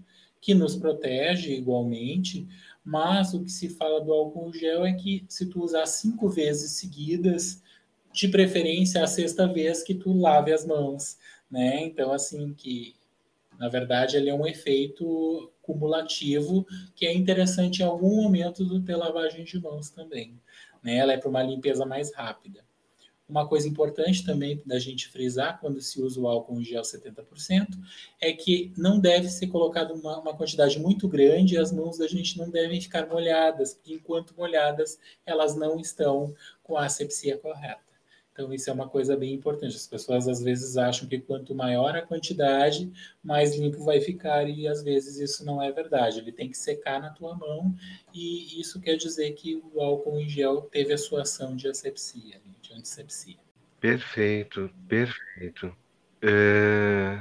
que 0.41 0.55
nos 0.55 0.75
protege 0.75 1.53
igualmente, 1.53 2.47
mas 2.83 3.35
o 3.35 3.43
que 3.43 3.51
se 3.51 3.69
fala 3.69 4.01
do 4.01 4.11
álcool 4.11 4.51
gel 4.51 4.83
é 4.83 4.93
que 4.93 5.23
se 5.29 5.45
tu 5.45 5.63
usar 5.63 5.85
cinco 5.85 6.27
vezes 6.27 6.71
seguidas, 6.71 7.61
de 8.11 8.29
preferência 8.29 9.03
a 9.03 9.07
sexta 9.07 9.45
vez 9.45 9.83
que 9.83 9.93
tu 9.93 10.17
lave 10.17 10.51
as 10.51 10.65
mãos 10.65 11.17
né? 11.49 11.83
Então, 11.83 12.11
assim, 12.11 12.53
que 12.53 12.95
na 13.57 13.69
verdade 13.69 14.17
ele 14.17 14.29
é 14.29 14.33
um 14.33 14.45
efeito 14.45 15.51
cumulativo 15.61 16.65
que 16.95 17.05
é 17.05 17.13
interessante 17.13 17.79
em 17.79 17.85
algum 17.85 18.21
momento 18.21 18.63
do 18.63 18.81
ter 18.81 18.95
lavagem 18.95 19.43
de 19.43 19.59
mãos 19.59 19.89
também. 19.89 20.39
Né? 20.83 20.97
Ela 20.97 21.13
é 21.13 21.17
para 21.17 21.29
uma 21.29 21.43
limpeza 21.43 21.85
mais 21.85 22.13
rápida. 22.13 22.63
Uma 23.27 23.47
coisa 23.47 23.67
importante 23.67 24.23
também 24.23 24.61
da 24.63 24.77
gente 24.77 25.09
frisar 25.09 25.59
quando 25.59 25.81
se 25.81 25.99
usa 25.99 26.19
o 26.19 26.27
álcool 26.27 26.61
em 26.61 26.63
gel 26.63 26.83
70% 26.83 27.69
é 28.21 28.31
que 28.31 28.71
não 28.77 28.99
deve 28.99 29.29
ser 29.29 29.47
colocado 29.47 29.95
uma, 29.95 30.19
uma, 30.19 30.37
quantidade 30.37 30.79
muito 30.79 31.07
grande 31.07 31.55
e 31.55 31.57
as 31.57 31.71
mãos 31.71 31.97
da 31.97 32.07
gente 32.07 32.37
não 32.37 32.51
devem 32.51 32.79
ficar 32.79 33.07
molhadas, 33.07 33.73
porque 33.73 33.95
enquanto 33.95 34.35
molhadas 34.37 34.99
elas 35.25 35.55
não 35.55 35.79
estão 35.79 36.35
com 36.61 36.77
a 36.77 36.85
asepsia 36.85 37.35
correta. 37.35 37.84
Então, 38.35 38.53
isso 38.53 38.69
é 38.69 38.73
uma 38.73 38.89
coisa 38.89 39.15
bem 39.15 39.33
importante. 39.33 39.77
As 39.77 39.87
pessoas 39.87 40.27
às 40.27 40.43
vezes 40.43 40.75
acham 40.75 41.07
que 41.07 41.19
quanto 41.19 41.55
maior 41.55 41.95
a 41.95 42.01
quantidade, 42.01 42.91
mais 43.23 43.55
limpo 43.55 43.81
vai 43.85 44.01
ficar, 44.01 44.49
e 44.49 44.67
às 44.67 44.83
vezes 44.83 45.17
isso 45.19 45.45
não 45.45 45.63
é 45.63 45.71
verdade. 45.71 46.19
Ele 46.19 46.33
tem 46.33 46.49
que 46.49 46.57
secar 46.57 46.99
na 46.99 47.11
tua 47.11 47.33
mão, 47.33 47.73
e 48.13 48.59
isso 48.59 48.81
quer 48.81 48.97
dizer 48.97 49.31
que 49.35 49.63
o 49.73 49.79
álcool 49.79 50.19
em 50.19 50.27
gel 50.27 50.63
teve 50.63 50.91
a 50.91 50.97
sua 50.97 51.21
ação 51.21 51.55
de 51.55 51.69
asepsia, 51.69 52.41
de 52.61 52.73
antisepsia. 52.73 53.37
Perfeito, 53.79 54.69
perfeito. 54.85 55.73
É... 56.21 57.17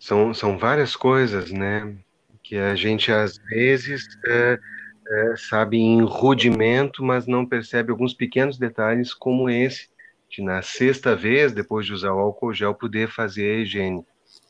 São, 0.00 0.34
são 0.34 0.58
várias 0.58 0.96
coisas, 0.96 1.52
né? 1.52 1.96
Que 2.42 2.56
a 2.56 2.74
gente 2.74 3.12
às 3.12 3.38
vezes 3.38 4.08
é, 4.26 4.58
é, 5.06 5.36
sabe 5.36 5.76
em 5.76 6.02
rudimento, 6.02 7.04
mas 7.04 7.28
não 7.28 7.46
percebe 7.46 7.92
alguns 7.92 8.14
pequenos 8.14 8.58
detalhes 8.58 9.14
como 9.14 9.48
esse 9.48 9.88
de 10.28 10.42
na 10.42 10.62
sexta 10.62 11.16
vez, 11.16 11.52
depois 11.52 11.86
de 11.86 11.92
usar 11.92 12.12
o 12.12 12.18
álcool 12.18 12.52
gel, 12.52 12.74
poder 12.74 13.08
fazer 13.08 13.50
a 13.50 13.60
higiene. 13.60 14.04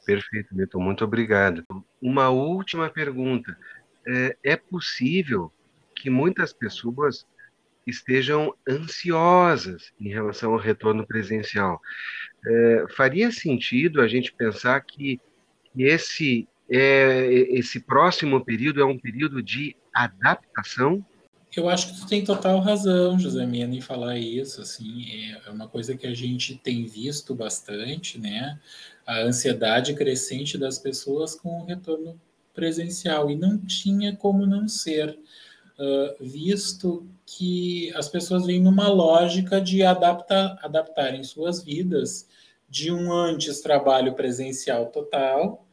Perfeito, 0.04 0.54
Milton, 0.54 0.80
muito 0.80 1.04
obrigado. 1.04 1.64
Uma 2.00 2.30
última 2.30 2.88
pergunta. 2.88 3.56
É, 4.06 4.36
é 4.42 4.56
possível 4.56 5.52
que 5.94 6.08
muitas 6.08 6.52
pessoas 6.52 7.26
estejam 7.86 8.54
ansiosas 8.68 9.92
em 9.98 10.08
relação 10.08 10.52
ao 10.52 10.58
retorno 10.58 11.06
presencial. 11.06 11.80
É, 12.46 12.86
faria 12.90 13.30
sentido 13.30 14.00
a 14.00 14.08
gente 14.08 14.32
pensar 14.32 14.80
que 14.80 15.20
esse, 15.76 16.48
é, 16.70 17.26
esse 17.50 17.80
próximo 17.80 18.44
período 18.44 18.80
é 18.80 18.84
um 18.84 18.98
período 18.98 19.42
de 19.42 19.76
adaptação 19.92 21.04
eu 21.56 21.68
acho 21.68 21.88
que 21.88 22.00
tu 22.00 22.06
tem 22.06 22.24
total 22.24 22.60
razão, 22.60 23.18
José 23.18 23.46
Mena, 23.46 23.74
em 23.74 23.80
falar 23.80 24.18
isso. 24.18 24.60
Assim, 24.60 25.06
é, 25.10 25.48
é 25.48 25.50
uma 25.50 25.68
coisa 25.68 25.96
que 25.96 26.06
a 26.06 26.14
gente 26.14 26.56
tem 26.56 26.84
visto 26.84 27.34
bastante, 27.34 28.18
né? 28.18 28.58
A 29.06 29.20
ansiedade 29.20 29.94
crescente 29.94 30.58
das 30.58 30.78
pessoas 30.78 31.34
com 31.34 31.60
o 31.60 31.64
retorno 31.64 32.20
presencial. 32.52 33.30
E 33.30 33.36
não 33.36 33.58
tinha 33.58 34.14
como 34.14 34.44
não 34.44 34.68
ser, 34.68 35.18
uh, 35.78 36.24
visto 36.24 37.06
que 37.24 37.92
as 37.94 38.08
pessoas 38.08 38.44
vêm 38.44 38.60
numa 38.60 38.88
lógica 38.88 39.60
de 39.60 39.82
adaptar, 39.82 40.58
adaptarem 40.62 41.22
suas 41.24 41.62
vidas 41.62 42.28
de 42.68 42.92
um 42.92 43.12
antes 43.12 43.60
trabalho 43.60 44.14
presencial 44.14 44.86
total 44.86 45.67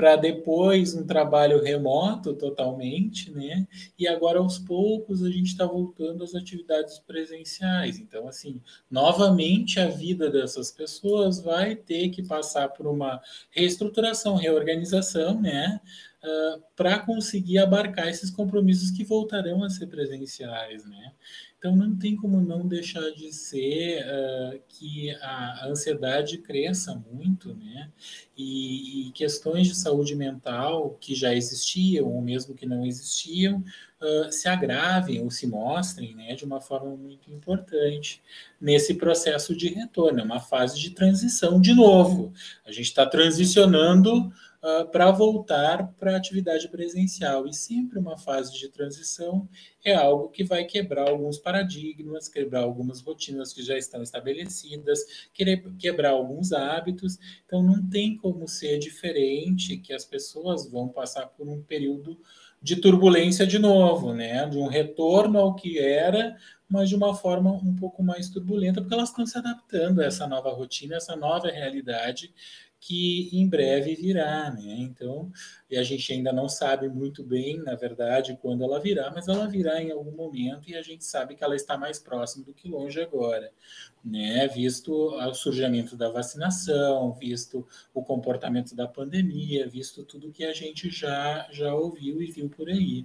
para 0.00 0.16
depois 0.16 0.94
um 0.94 1.04
trabalho 1.04 1.62
remoto 1.62 2.32
totalmente, 2.32 3.30
né? 3.30 3.68
E 3.98 4.08
agora 4.08 4.38
aos 4.38 4.58
poucos 4.58 5.22
a 5.22 5.28
gente 5.28 5.48
está 5.48 5.66
voltando 5.66 6.24
às 6.24 6.34
atividades 6.34 6.98
presenciais. 7.00 7.98
Então, 7.98 8.26
assim, 8.26 8.62
novamente 8.90 9.78
a 9.78 9.88
vida 9.88 10.30
dessas 10.30 10.72
pessoas 10.72 11.42
vai 11.42 11.76
ter 11.76 12.08
que 12.08 12.22
passar 12.22 12.70
por 12.70 12.86
uma 12.86 13.20
reestruturação, 13.50 14.36
reorganização, 14.36 15.38
né? 15.38 15.78
Uh, 16.24 16.62
para 16.74 16.98
conseguir 17.00 17.58
abarcar 17.58 18.08
esses 18.08 18.30
compromissos 18.30 18.90
que 18.90 19.04
voltarão 19.04 19.62
a 19.62 19.68
ser 19.68 19.86
presenciais, 19.86 20.86
né? 20.86 21.12
Então, 21.60 21.76
não 21.76 21.94
tem 21.94 22.16
como 22.16 22.40
não 22.40 22.66
deixar 22.66 23.10
de 23.10 23.30
ser 23.34 24.02
uh, 24.06 24.58
que 24.66 25.10
a 25.16 25.66
ansiedade 25.66 26.38
cresça 26.38 26.94
muito, 27.12 27.54
né? 27.54 27.90
E, 28.34 29.08
e, 29.08 29.12
questões 29.12 29.66
de 29.66 29.74
saúde 29.74 30.16
mental 30.16 30.96
que 30.98 31.14
já 31.14 31.34
existiam, 31.34 32.06
ou 32.06 32.22
mesmo 32.22 32.54
que 32.54 32.64
não 32.64 32.86
existiam, 32.86 33.62
uh, 34.00 34.32
se 34.32 34.48
agravem 34.48 35.22
ou 35.22 35.30
se 35.30 35.46
mostrem 35.46 36.14
né, 36.14 36.34
de 36.34 36.46
uma 36.46 36.62
forma 36.62 36.96
muito 36.96 37.30
importante 37.30 38.22
nesse 38.58 38.94
processo 38.94 39.54
de 39.54 39.68
retorno. 39.68 40.20
É 40.20 40.22
uma 40.22 40.40
fase 40.40 40.80
de 40.80 40.92
transição 40.92 41.60
de 41.60 41.74
novo. 41.74 42.32
A 42.64 42.72
gente 42.72 42.86
está 42.86 43.04
transicionando 43.04 44.32
uh, 44.62 44.86
para 44.90 45.10
voltar 45.10 45.92
para 45.98 46.12
a 46.12 46.16
atividade 46.16 46.68
presencial. 46.68 47.46
E 47.46 47.54
sempre 47.54 47.98
uma 47.98 48.16
fase 48.16 48.56
de 48.58 48.68
transição 48.68 49.48
é 49.84 49.94
algo 49.94 50.28
que 50.28 50.44
vai 50.44 50.64
quebrar 50.64 51.08
alguns 51.08 51.38
paradigmas, 51.38 52.28
quebrar 52.28 52.60
algumas 52.60 53.00
rotinas 53.00 53.52
que 53.52 53.62
já 53.62 53.76
estão 53.76 54.02
estabelecidas, 54.02 55.28
quebrar 55.78 56.10
alguns 56.10 56.52
hábitos. 56.52 57.18
Então, 57.46 57.62
não 57.62 57.88
tem 57.88 58.16
como 58.16 58.46
ser 58.46 58.78
diferente 58.78 59.78
que 59.78 59.92
as 59.92 60.04
pessoas 60.04 60.70
vão 60.70 60.88
passar 60.88 61.26
por 61.26 61.48
um 61.48 61.62
período 61.62 62.18
de 62.62 62.76
turbulência 62.76 63.46
de 63.46 63.58
novo, 63.58 64.12
né? 64.12 64.46
De 64.46 64.58
um 64.58 64.66
retorno 64.66 65.38
ao 65.38 65.54
que 65.54 65.78
era, 65.78 66.36
mas 66.68 66.90
de 66.90 66.94
uma 66.94 67.14
forma 67.14 67.50
um 67.52 67.74
pouco 67.74 68.02
mais 68.02 68.28
turbulenta, 68.28 68.82
porque 68.82 68.92
elas 68.92 69.08
estão 69.08 69.24
se 69.24 69.38
adaptando 69.38 70.00
a 70.00 70.04
essa 70.04 70.26
nova 70.26 70.50
rotina, 70.50 70.96
essa 70.96 71.16
nova 71.16 71.48
realidade 71.48 72.34
que 72.80 73.28
em 73.30 73.46
breve 73.46 73.94
virá, 73.94 74.50
né? 74.50 74.74
Então, 74.78 75.30
a 75.70 75.82
gente 75.82 76.12
ainda 76.12 76.32
não 76.32 76.48
sabe 76.48 76.88
muito 76.88 77.22
bem, 77.22 77.58
na 77.58 77.74
verdade, 77.74 78.38
quando 78.40 78.64
ela 78.64 78.80
virá, 78.80 79.12
mas 79.14 79.28
ela 79.28 79.46
virá 79.46 79.82
em 79.82 79.90
algum 79.90 80.12
momento 80.12 80.68
e 80.70 80.74
a 80.74 80.82
gente 80.82 81.04
sabe 81.04 81.34
que 81.34 81.44
ela 81.44 81.54
está 81.54 81.76
mais 81.76 81.98
próxima 81.98 82.44
do 82.44 82.54
que 82.54 82.66
longe 82.68 82.98
agora, 83.00 83.52
né? 84.02 84.48
Visto 84.48 84.92
o 84.92 85.34
surgimento 85.34 85.94
da 85.94 86.08
vacinação, 86.10 87.12
visto 87.12 87.66
o 87.92 88.02
comportamento 88.02 88.74
da 88.74 88.88
pandemia, 88.88 89.68
visto 89.68 90.02
tudo 90.02 90.32
que 90.32 90.44
a 90.44 90.54
gente 90.54 90.88
já 90.88 91.46
já 91.52 91.74
ouviu 91.74 92.22
e 92.22 92.30
viu 92.30 92.48
por 92.48 92.68
aí, 92.68 93.04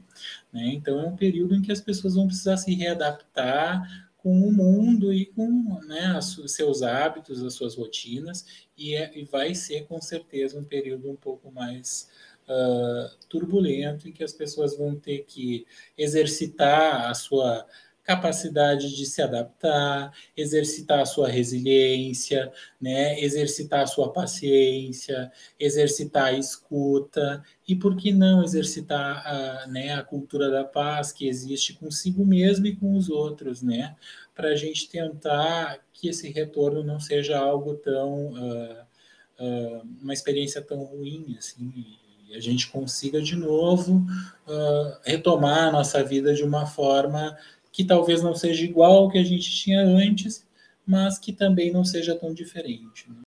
né? 0.53 0.67
Então, 0.67 1.01
é 1.01 1.05
um 1.05 1.17
período 1.17 1.53
em 1.53 1.62
que 1.62 1.72
as 1.72 1.82
pessoas 1.82 2.15
vão 2.15 2.27
precisar 2.27 2.55
se 2.55 2.74
readaptar 2.74 4.04
com 4.25 4.41
o 4.41 4.51
mundo 4.51 5.13
e 5.13 5.27
com 5.27 5.79
né, 5.86 6.17
os 6.17 6.51
seus 6.51 6.82
hábitos, 6.82 7.44
as 7.44 7.53
suas 7.53 7.75
rotinas, 7.75 8.65
e, 8.75 8.96
é, 8.96 9.15
e, 9.15 9.24
vai 9.24 9.53
ser 9.53 9.86
com 9.86 10.01
certeza 10.01 10.58
um 10.58 10.63
período 10.63 11.12
um 11.12 11.15
pouco 11.15 11.51
mais 11.51 12.10
uh, 12.50 13.15
turbulento, 13.29 14.10
em 14.10 14.12
que 14.12 14.24
as 14.24 14.34
pessoas 14.34 14.75
vão 14.75 14.96
ter 14.96 15.25
que 15.27 15.67
exercitar 15.96 17.08
a 17.08 17.13
sua 17.13 17.67
capacidade 18.05 18.95
de 18.95 19.05
se 19.05 19.21
adaptar, 19.21 20.13
exercitar 20.38 21.00
a 21.00 21.05
sua 21.05 21.27
resiliência, 21.27 22.51
né? 22.79 23.19
exercitar 23.19 23.81
a 23.81 23.88
sua 23.88 24.13
paciência, 24.13 25.31
exercitar 25.59 26.25
a 26.25 26.33
escuta, 26.33 27.43
e 27.67 27.75
por 27.75 27.97
que 27.97 28.13
não 28.13 28.43
exercitar 28.43 29.25
a, 29.25 29.67
né, 29.67 29.93
a 29.93 30.03
cultura 30.03 30.50
da 30.51 30.63
paz 30.63 31.12
que 31.12 31.27
existe 31.27 31.74
consigo 31.74 32.24
mesmo 32.24 32.67
e 32.67 32.75
com 32.75 32.95
os 32.95 33.09
outros, 33.09 33.62
né? 33.62 33.95
para 34.35 34.50
a 34.50 34.55
gente 34.55 34.89
tentar 34.89 35.79
que 35.93 36.09
esse 36.09 36.29
retorno 36.29 36.83
não 36.83 37.00
seja 37.00 37.38
algo 37.38 37.75
tão. 37.75 38.33
Uh, 38.33 38.85
uh, 39.39 39.81
uma 40.01 40.13
experiência 40.13 40.62
tão 40.62 40.83
ruim, 40.83 41.35
assim, 41.38 41.71
e 42.27 42.35
a 42.35 42.39
gente 42.39 42.69
consiga 42.69 43.21
de 43.21 43.35
novo 43.35 43.97
uh, 44.47 44.97
retomar 45.03 45.67
a 45.67 45.71
nossa 45.71 46.03
vida 46.03 46.33
de 46.33 46.43
uma 46.43 46.65
forma 46.65 47.38
que 47.75 47.84
talvez 47.84 48.24
não 48.24 48.34
seja 48.34 48.63
igual 48.63 48.94
ao 48.94 49.10
que 49.10 49.17
a 49.17 49.24
gente 49.24 49.51
tinha 49.51 49.82
antes, 49.82 50.48
mas 50.88 51.20
que 51.20 51.34
também 51.34 51.74
não 51.74 51.84
seja 51.84 52.15
tão 52.15 52.34
diferente. 52.34 53.12
Né? 53.12 53.22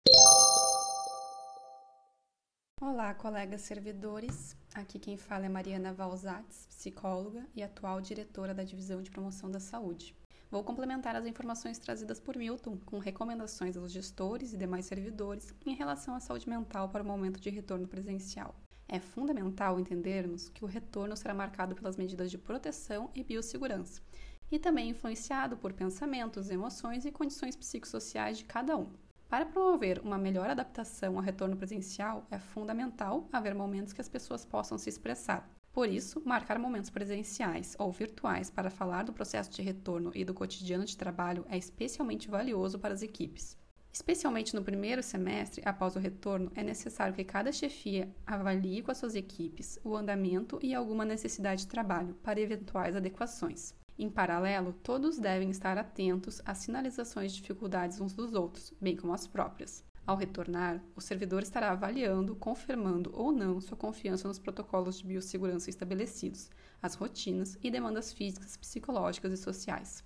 Olá, 2.81 3.13
colegas 3.13 3.61
servidores. 3.61 4.57
Aqui 4.73 4.97
quem 4.97 5.15
fala 5.17 5.45
é 5.45 5.49
Mariana 5.49 5.93
Valzates, 5.93 6.65
psicóloga 6.65 7.45
e 7.55 7.61
atual 7.61 8.01
diretora 8.01 8.51
da 8.51 8.63
Divisão 8.63 9.03
de 9.03 9.11
Promoção 9.11 9.51
da 9.51 9.59
Saúde. 9.59 10.15
Vou 10.49 10.63
complementar 10.63 11.15
as 11.15 11.27
informações 11.27 11.77
trazidas 11.77 12.19
por 12.19 12.35
Milton 12.35 12.75
com 12.87 12.97
recomendações 12.97 13.77
aos 13.77 13.91
gestores 13.91 14.51
e 14.51 14.57
demais 14.57 14.87
servidores 14.87 15.53
em 15.63 15.75
relação 15.75 16.15
à 16.15 16.19
saúde 16.19 16.49
mental 16.49 16.89
para 16.89 17.03
o 17.03 17.05
momento 17.05 17.39
de 17.39 17.51
retorno 17.51 17.87
presencial. 17.87 18.55
É 18.91 18.99
fundamental 18.99 19.79
entendermos 19.79 20.49
que 20.49 20.65
o 20.65 20.67
retorno 20.67 21.15
será 21.15 21.31
marcado 21.35 21.75
pelas 21.75 21.95
medidas 21.95 22.31
de 22.31 22.39
proteção 22.39 23.11
e 23.13 23.23
biossegurança, 23.23 24.01
e 24.51 24.57
também 24.59 24.89
influenciado 24.89 25.57
por 25.57 25.73
pensamentos, 25.73 26.49
emoções 26.49 27.05
e 27.05 27.11
condições 27.11 27.55
psicossociais 27.55 28.37
de 28.37 28.45
cada 28.45 28.77
um. 28.77 28.91
Para 29.29 29.45
promover 29.45 29.99
uma 29.99 30.17
melhor 30.17 30.49
adaptação 30.49 31.15
ao 31.17 31.23
retorno 31.23 31.55
presencial, 31.55 32.25
é 32.31 32.39
fundamental 32.39 33.29
haver 33.31 33.53
momentos 33.53 33.93
que 33.93 34.01
as 34.01 34.09
pessoas 34.09 34.43
possam 34.43 34.77
se 34.77 34.89
expressar. 34.89 35.47
Por 35.71 35.87
isso, 35.87 36.21
marcar 36.25 36.57
momentos 36.57 36.89
presenciais 36.89 37.75
ou 37.77 37.91
virtuais 37.91 38.49
para 38.49 38.71
falar 38.71 39.03
do 39.03 39.13
processo 39.13 39.51
de 39.51 39.61
retorno 39.61 40.11
e 40.15 40.25
do 40.25 40.33
cotidiano 40.33 40.83
de 40.83 40.97
trabalho 40.97 41.45
é 41.47 41.57
especialmente 41.57 42.27
valioso 42.27 42.79
para 42.79 42.93
as 42.93 43.03
equipes. 43.03 43.55
Especialmente 43.91 44.55
no 44.55 44.63
primeiro 44.63 45.01
semestre, 45.03 45.61
após 45.65 45.95
o 45.95 45.99
retorno, 45.99 46.51
é 46.55 46.63
necessário 46.63 47.13
que 47.13 47.23
cada 47.23 47.51
chefia 47.51 48.09
avalie 48.25 48.81
com 48.81 48.91
as 48.91 48.97
suas 48.97 49.15
equipes 49.15 49.79
o 49.83 49.95
andamento 49.95 50.59
e 50.61 50.73
alguma 50.73 51.05
necessidade 51.05 51.61
de 51.61 51.67
trabalho 51.67 52.15
para 52.23 52.39
eventuais 52.39 52.95
adequações. 52.95 53.73
Em 54.01 54.09
paralelo, 54.09 54.71
todos 54.81 55.19
devem 55.19 55.49
estar 55.49 55.77
atentos 55.77 56.41
às 56.45 56.59
sinalizações 56.59 57.33
de 57.33 57.41
dificuldades 57.41 57.99
uns 57.99 58.13
dos 58.13 58.33
outros, 58.33 58.73
bem 58.79 58.95
como 58.95 59.13
às 59.13 59.27
próprias. 59.27 59.83
Ao 60.07 60.15
retornar, 60.15 60.81
o 60.95 61.01
servidor 61.01 61.43
estará 61.43 61.71
avaliando, 61.71 62.33
confirmando 62.33 63.11
ou 63.13 63.33
não 63.33 63.59
sua 63.59 63.75
confiança 63.75 64.25
nos 64.25 64.39
protocolos 64.39 64.99
de 64.99 65.05
biossegurança 65.05 65.69
estabelecidos, 65.69 66.49
as 66.81 66.95
rotinas 66.95 67.57
e 67.61 67.69
demandas 67.69 68.13
físicas, 68.13 68.55
psicológicas 68.55 69.33
e 69.33 69.37
sociais. 69.37 70.01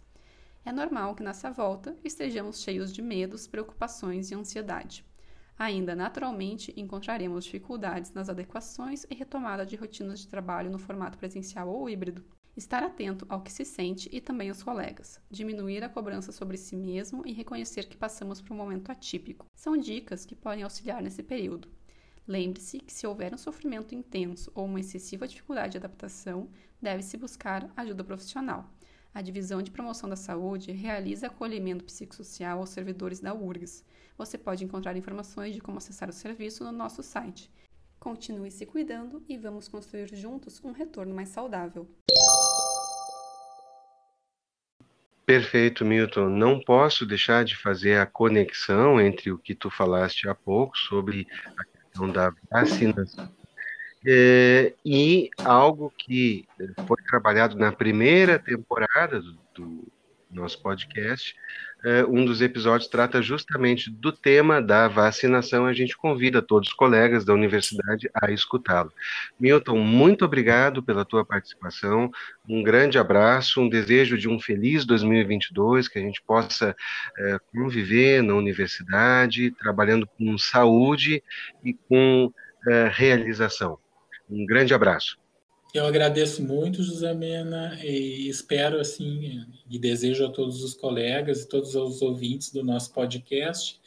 É 0.65 0.71
normal 0.71 1.13
que 1.13 1.21
nessa 1.21 1.51
volta 1.51 1.95
estejamos 2.03 2.63
cheios 2.63 2.91
de 2.91 3.01
medos, 3.03 3.45
preocupações 3.45 4.31
e 4.31 4.33
ansiedade. 4.33 5.05
Ainda 5.55 5.95
naturalmente 5.95 6.73
encontraremos 6.75 7.45
dificuldades 7.45 8.11
nas 8.11 8.27
adequações 8.27 9.05
e 9.07 9.13
retomada 9.13 9.63
de 9.63 9.75
rotinas 9.75 10.19
de 10.19 10.27
trabalho 10.27 10.71
no 10.71 10.79
formato 10.79 11.15
presencial 11.15 11.69
ou 11.69 11.87
híbrido, 11.87 12.25
Estar 12.55 12.83
atento 12.83 13.25
ao 13.27 13.41
que 13.41 13.51
se 13.51 13.65
sente 13.65 14.07
e 14.11 14.21
também 14.21 14.49
aos 14.49 14.61
colegas. 14.61 15.19
Diminuir 15.29 15.83
a 15.83 15.89
cobrança 15.89 16.31
sobre 16.31 16.55
si 16.55 16.75
mesmo 16.75 17.25
e 17.25 17.33
reconhecer 17.33 17.87
que 17.87 17.97
passamos 17.97 18.41
por 18.41 18.53
um 18.53 18.57
momento 18.57 18.91
atípico. 18.91 19.47
São 19.55 19.75
dicas 19.75 20.23
que 20.23 20.35
podem 20.35 20.63
auxiliar 20.63 21.01
nesse 21.01 21.23
período. 21.23 21.67
Lembre-se 22.27 22.77
que, 22.77 22.93
se 22.93 23.07
houver 23.07 23.33
um 23.33 23.39
sofrimento 23.39 23.95
intenso 23.95 24.51
ou 24.53 24.65
uma 24.65 24.79
excessiva 24.79 25.27
dificuldade 25.27 25.71
de 25.71 25.77
adaptação, 25.77 26.47
deve-se 26.79 27.17
buscar 27.17 27.71
ajuda 27.75 28.03
profissional. 28.03 28.69
A 29.15 29.21
Divisão 29.21 29.59
de 29.59 29.71
Promoção 29.71 30.07
da 30.07 30.15
Saúde 30.15 30.71
realiza 30.71 31.27
acolhimento 31.27 31.83
psicossocial 31.83 32.59
aos 32.59 32.69
servidores 32.69 33.19
da 33.19 33.33
URGS. 33.33 33.83
Você 34.15 34.37
pode 34.37 34.63
encontrar 34.63 34.95
informações 34.95 35.55
de 35.55 35.59
como 35.59 35.79
acessar 35.79 36.07
o 36.07 36.13
serviço 36.13 36.63
no 36.63 36.71
nosso 36.71 37.01
site. 37.01 37.51
Continue 37.99 38.51
se 38.51 38.65
cuidando 38.65 39.23
e 39.27 39.37
vamos 39.37 39.67
construir 39.67 40.13
juntos 40.15 40.61
um 40.63 40.71
retorno 40.71 41.15
mais 41.15 41.29
saudável. 41.29 41.87
Perfeito, 45.33 45.83
Milton. 45.83 46.29
Não 46.29 46.59
posso 46.59 47.07
deixar 47.07 47.43
de 47.43 47.55
fazer 47.55 47.97
a 47.97 48.05
conexão 48.05 49.01
entre 49.01 49.31
o 49.31 49.37
que 49.39 49.55
tu 49.55 49.67
falaste 49.67 50.29
há 50.29 50.35
pouco 50.35 50.77
sobre 50.77 51.25
a 51.57 51.63
questão 51.63 52.07
da 52.07 52.31
vacinação 52.51 53.27
é, 54.05 54.73
e 54.85 55.31
algo 55.43 55.91
que 55.97 56.47
foi 56.85 56.97
trabalhado 57.07 57.57
na 57.57 57.71
primeira 57.71 58.37
temporada 58.37 59.19
do, 59.19 59.39
do 59.55 59.87
nosso 60.35 60.61
podcast, 60.61 61.35
é, 61.83 62.05
um 62.05 62.23
dos 62.23 62.41
episódios 62.41 62.89
trata 62.89 63.21
justamente 63.21 63.91
do 63.91 64.11
tema 64.11 64.61
da 64.61 64.87
vacinação. 64.87 65.65
A 65.65 65.73
gente 65.73 65.97
convida 65.97 66.41
todos 66.41 66.69
os 66.69 66.73
colegas 66.73 67.25
da 67.25 67.33
universidade 67.33 68.09
a 68.13 68.31
escutá-lo. 68.31 68.91
Milton, 69.37 69.79
muito 69.79 70.23
obrigado 70.23 70.81
pela 70.81 71.03
tua 71.03 71.25
participação. 71.25 72.09
Um 72.47 72.63
grande 72.63 72.97
abraço, 72.97 73.59
um 73.59 73.67
desejo 73.67 74.17
de 74.17 74.29
um 74.29 74.39
feliz 74.39 74.85
2022, 74.85 75.89
que 75.89 75.99
a 75.99 76.01
gente 76.01 76.21
possa 76.21 76.73
é, 77.17 77.37
conviver 77.51 78.23
na 78.23 78.33
universidade, 78.33 79.51
trabalhando 79.51 80.07
com 80.07 80.37
saúde 80.37 81.21
e 81.65 81.73
com 81.73 82.27
uh, 82.27 82.89
realização. 82.93 83.77
Um 84.29 84.45
grande 84.45 84.73
abraço. 84.73 85.22
Eu 85.73 85.87
agradeço 85.87 86.43
muito, 86.43 86.83
José 86.83 87.15
Mena, 87.15 87.79
e 87.83 88.29
espero 88.29 88.79
assim 88.79 89.43
e 89.67 89.79
desejo 89.79 90.23
a 90.23 90.29
todos 90.29 90.63
os 90.63 90.75
colegas 90.75 91.41
e 91.41 91.47
todos 91.47 91.73
os 91.73 91.99
ouvintes 91.99 92.51
do 92.51 92.63
nosso 92.63 92.93
podcast 92.93 93.81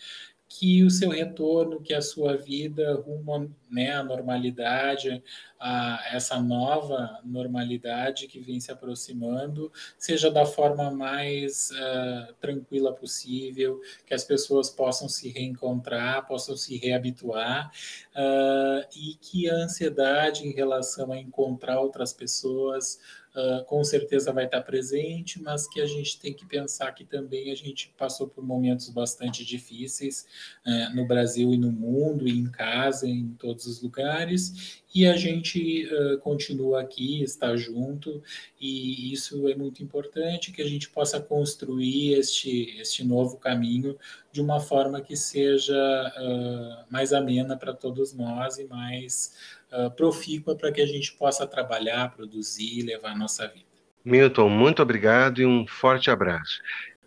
que 0.48 0.84
o 0.84 0.90
seu 0.90 1.10
retorno, 1.10 1.80
que 1.80 1.92
a 1.92 2.00
sua 2.00 2.36
vida 2.36 2.94
rumo 2.94 3.52
né, 3.68 3.92
à 3.92 4.02
normalidade, 4.04 5.22
a 5.58 6.00
essa 6.12 6.40
nova 6.40 7.20
normalidade 7.24 8.28
que 8.28 8.38
vem 8.38 8.60
se 8.60 8.70
aproximando, 8.70 9.72
seja 9.98 10.30
da 10.30 10.46
forma 10.46 10.90
mais 10.90 11.70
uh, 11.72 12.32
tranquila 12.40 12.94
possível, 12.94 13.80
que 14.06 14.14
as 14.14 14.22
pessoas 14.22 14.70
possam 14.70 15.08
se 15.08 15.30
reencontrar, 15.30 16.26
possam 16.26 16.56
se 16.56 16.76
reabituar, 16.76 17.70
uh, 18.14 18.86
e 18.96 19.14
que 19.20 19.50
a 19.50 19.54
ansiedade 19.54 20.46
em 20.46 20.52
relação 20.52 21.10
a 21.10 21.18
encontrar 21.18 21.80
outras 21.80 22.12
pessoas 22.12 23.00
uh, 23.36 23.64
com 23.66 23.84
certeza 23.84 24.32
vai 24.32 24.46
estar 24.46 24.62
presente, 24.62 25.40
mas 25.40 25.68
que 25.68 25.80
a 25.80 25.86
gente 25.86 26.18
tem 26.18 26.32
que 26.32 26.46
pensar 26.46 26.92
que 26.92 27.04
também 27.04 27.52
a 27.52 27.54
gente 27.54 27.92
passou 27.96 28.26
por 28.26 28.44
momentos 28.44 28.88
bastante 28.88 29.44
difíceis 29.44 30.26
uh, 30.66 30.94
no 30.94 31.06
Brasil 31.06 31.52
e 31.52 31.58
no 31.58 31.70
mundo, 31.70 32.26
e 32.26 32.32
em 32.32 32.50
casa, 32.50 33.06
em 33.06 33.28
todos 33.38 33.66
os 33.66 33.82
lugares, 33.82 34.82
e 34.94 35.06
a 35.06 35.16
gente 35.16 35.86
uh, 35.92 36.18
continua 36.18 36.80
aqui, 36.80 37.22
está 37.22 37.54
junto, 37.54 38.22
e 38.58 39.12
isso 39.12 39.46
é 39.48 39.54
muito 39.54 39.82
importante, 39.82 40.50
que 40.50 40.62
a 40.62 40.66
gente 40.66 40.88
possa 40.88 41.20
construir 41.20 42.14
este, 42.14 42.80
este 42.80 43.04
novo 43.04 43.36
caminho 43.36 43.98
de 44.32 44.40
uma 44.40 44.58
forma 44.60 45.00
que 45.00 45.16
seja 45.16 45.74
uh, 45.74 46.84
mais 46.90 47.12
amena 47.12 47.56
para 47.56 47.74
todos 47.74 48.12
nós 48.12 48.58
e 48.58 48.64
mais 48.64 49.34
uh, 49.76 49.90
profícua 49.90 50.56
para 50.56 50.72
que 50.72 50.80
a 50.80 50.86
gente 50.86 51.12
possa 51.12 51.46
trabalhar, 51.46 52.14
produzir 52.14 52.78
e 52.78 52.82
levar 52.82 53.12
a 53.12 53.16
nossa 53.16 53.46
vida. 53.46 53.66
Milton, 54.04 54.48
muito 54.48 54.82
obrigado 54.82 55.40
e 55.40 55.46
um 55.46 55.66
forte 55.66 56.10
abraço. 56.10 56.60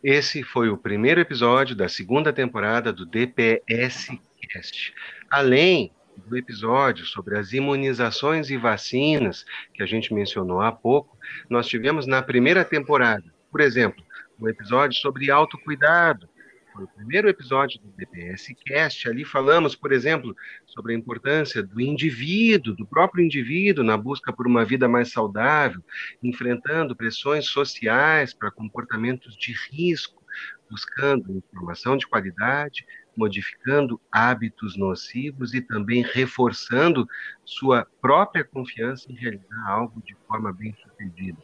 Esse 0.03 0.43
foi 0.43 0.69
o 0.69 0.77
primeiro 0.77 1.19
episódio 1.19 1.75
da 1.75 1.89
segunda 1.89 2.31
temporada 2.31 2.91
do 2.93 3.05
DPS 3.05 4.07
Cast. 4.41 4.93
Além 5.29 5.91
do 6.27 6.37
episódio 6.37 7.05
sobre 7.05 7.37
as 7.37 7.53
imunizações 7.53 8.49
e 8.49 8.57
vacinas 8.57 9.45
que 9.73 9.81
a 9.81 9.85
gente 9.85 10.13
mencionou 10.13 10.61
há 10.61 10.71
pouco, 10.71 11.17
nós 11.49 11.67
tivemos 11.67 12.05
na 12.05 12.21
primeira 12.21 12.65
temporada, 12.65 13.23
por 13.51 13.61
exemplo, 13.61 14.03
um 14.39 14.47
episódio 14.47 14.99
sobre 14.99 15.31
autocuidado, 15.31 16.29
foi 16.73 16.83
o 16.83 16.87
primeiro 16.87 17.27
episódio 17.27 17.79
do 17.81 17.89
DPS 17.91 18.53
Cast. 18.65 19.09
Ali 19.09 19.25
falamos, 19.25 19.75
por 19.75 19.91
exemplo, 19.91 20.35
sobre 20.65 20.93
a 20.93 20.97
importância 20.97 21.61
do 21.63 21.81
indivíduo, 21.81 22.75
do 22.75 22.85
próprio 22.85 23.23
indivíduo, 23.23 23.83
na 23.83 23.97
busca 23.97 24.31
por 24.31 24.47
uma 24.47 24.63
vida 24.63 24.87
mais 24.87 25.11
saudável, 25.11 25.83
enfrentando 26.21 26.95
pressões 26.95 27.47
sociais 27.47 28.33
para 28.33 28.51
comportamentos 28.51 29.35
de 29.35 29.53
risco, 29.71 30.23
buscando 30.69 31.37
informação 31.37 31.97
de 31.97 32.07
qualidade, 32.07 32.85
modificando 33.19 33.99
hábitos 34.09 34.77
nocivos 34.77 35.53
e 35.53 35.61
também 35.61 36.03
reforçando 36.03 37.05
sua 37.43 37.85
própria 38.01 38.45
confiança 38.45 39.11
em 39.11 39.15
realizar 39.15 39.67
algo 39.67 40.01
de 40.05 40.15
forma 40.27 40.53
bem 40.53 40.73
sucedida. 40.75 41.37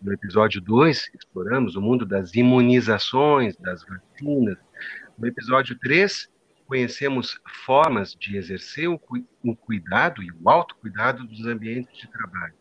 No 0.00 0.12
episódio 0.12 0.60
2, 0.60 1.10
exploramos 1.14 1.74
o 1.74 1.80
mundo 1.80 2.04
das 2.04 2.34
imunizações, 2.34 3.56
das 3.56 3.82
vacinas, 3.84 4.58
no 5.22 5.28
episódio 5.28 5.78
3, 5.78 6.28
conhecemos 6.66 7.40
formas 7.64 8.12
de 8.12 8.36
exercer 8.36 8.88
o, 8.88 9.00
o 9.44 9.54
cuidado 9.54 10.20
e 10.20 10.32
o 10.32 10.50
autocuidado 10.50 11.24
dos 11.24 11.46
ambientes 11.46 11.96
de 11.96 12.10
trabalho. 12.10 12.54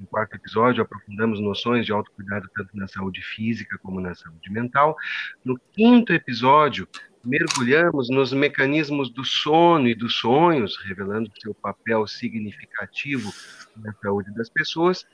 No 0.00 0.06
quarto 0.06 0.34
episódio, 0.34 0.82
aprofundamos 0.82 1.38
noções 1.38 1.84
de 1.84 1.92
autocuidado 1.92 2.48
tanto 2.56 2.74
na 2.74 2.88
saúde 2.88 3.20
física 3.20 3.76
como 3.82 4.00
na 4.00 4.14
saúde 4.14 4.50
mental. 4.50 4.96
No 5.44 5.60
quinto 5.72 6.14
episódio, 6.14 6.88
mergulhamos 7.22 8.08
nos 8.08 8.32
mecanismos 8.32 9.10
do 9.10 9.22
sono 9.22 9.86
e 9.86 9.94
dos 9.94 10.14
sonhos, 10.14 10.78
revelando 10.86 11.30
seu 11.38 11.52
papel 11.52 12.06
significativo 12.06 13.30
na 13.76 13.92
saúde 14.00 14.32
das 14.34 14.48
pessoas. 14.48 15.06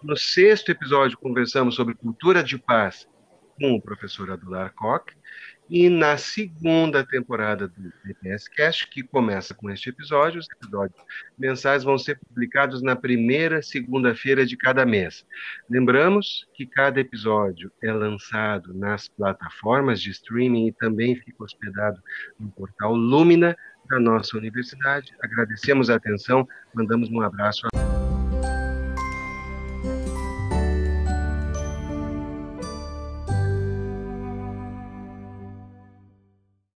No 0.00 0.16
sexto 0.16 0.70
episódio, 0.70 1.18
conversamos 1.18 1.74
sobre 1.74 1.96
cultura 1.96 2.44
de 2.44 2.56
paz 2.56 3.08
com 3.58 3.74
o 3.74 3.80
professor 3.80 4.30
Adular 4.30 4.72
Koch. 4.74 5.06
E 5.68 5.88
na 5.88 6.16
segunda 6.16 7.04
temporada 7.04 7.66
do 7.66 7.92
DPS 8.04 8.48
Cast, 8.48 8.88
que 8.88 9.02
começa 9.02 9.52
com 9.52 9.68
este 9.68 9.90
episódio, 9.90 10.38
os 10.38 10.48
episódios 10.48 11.00
mensais 11.36 11.82
vão 11.82 11.98
ser 11.98 12.20
publicados 12.20 12.82
na 12.82 12.94
primeira 12.94 13.60
segunda-feira 13.60 14.46
de 14.46 14.56
cada 14.56 14.86
mês. 14.86 15.26
Lembramos 15.68 16.46
que 16.54 16.66
cada 16.66 17.00
episódio 17.00 17.72
é 17.82 17.92
lançado 17.92 18.72
nas 18.74 19.08
plataformas 19.08 20.00
de 20.00 20.10
streaming 20.10 20.68
e 20.68 20.72
também 20.72 21.16
fica 21.16 21.42
hospedado 21.42 22.00
no 22.38 22.48
portal 22.52 22.94
Lumina 22.94 23.56
da 23.90 23.98
nossa 23.98 24.36
universidade. 24.36 25.12
Agradecemos 25.20 25.90
a 25.90 25.96
atenção, 25.96 26.46
mandamos 26.74 27.10
um 27.10 27.20
abraço. 27.20 27.66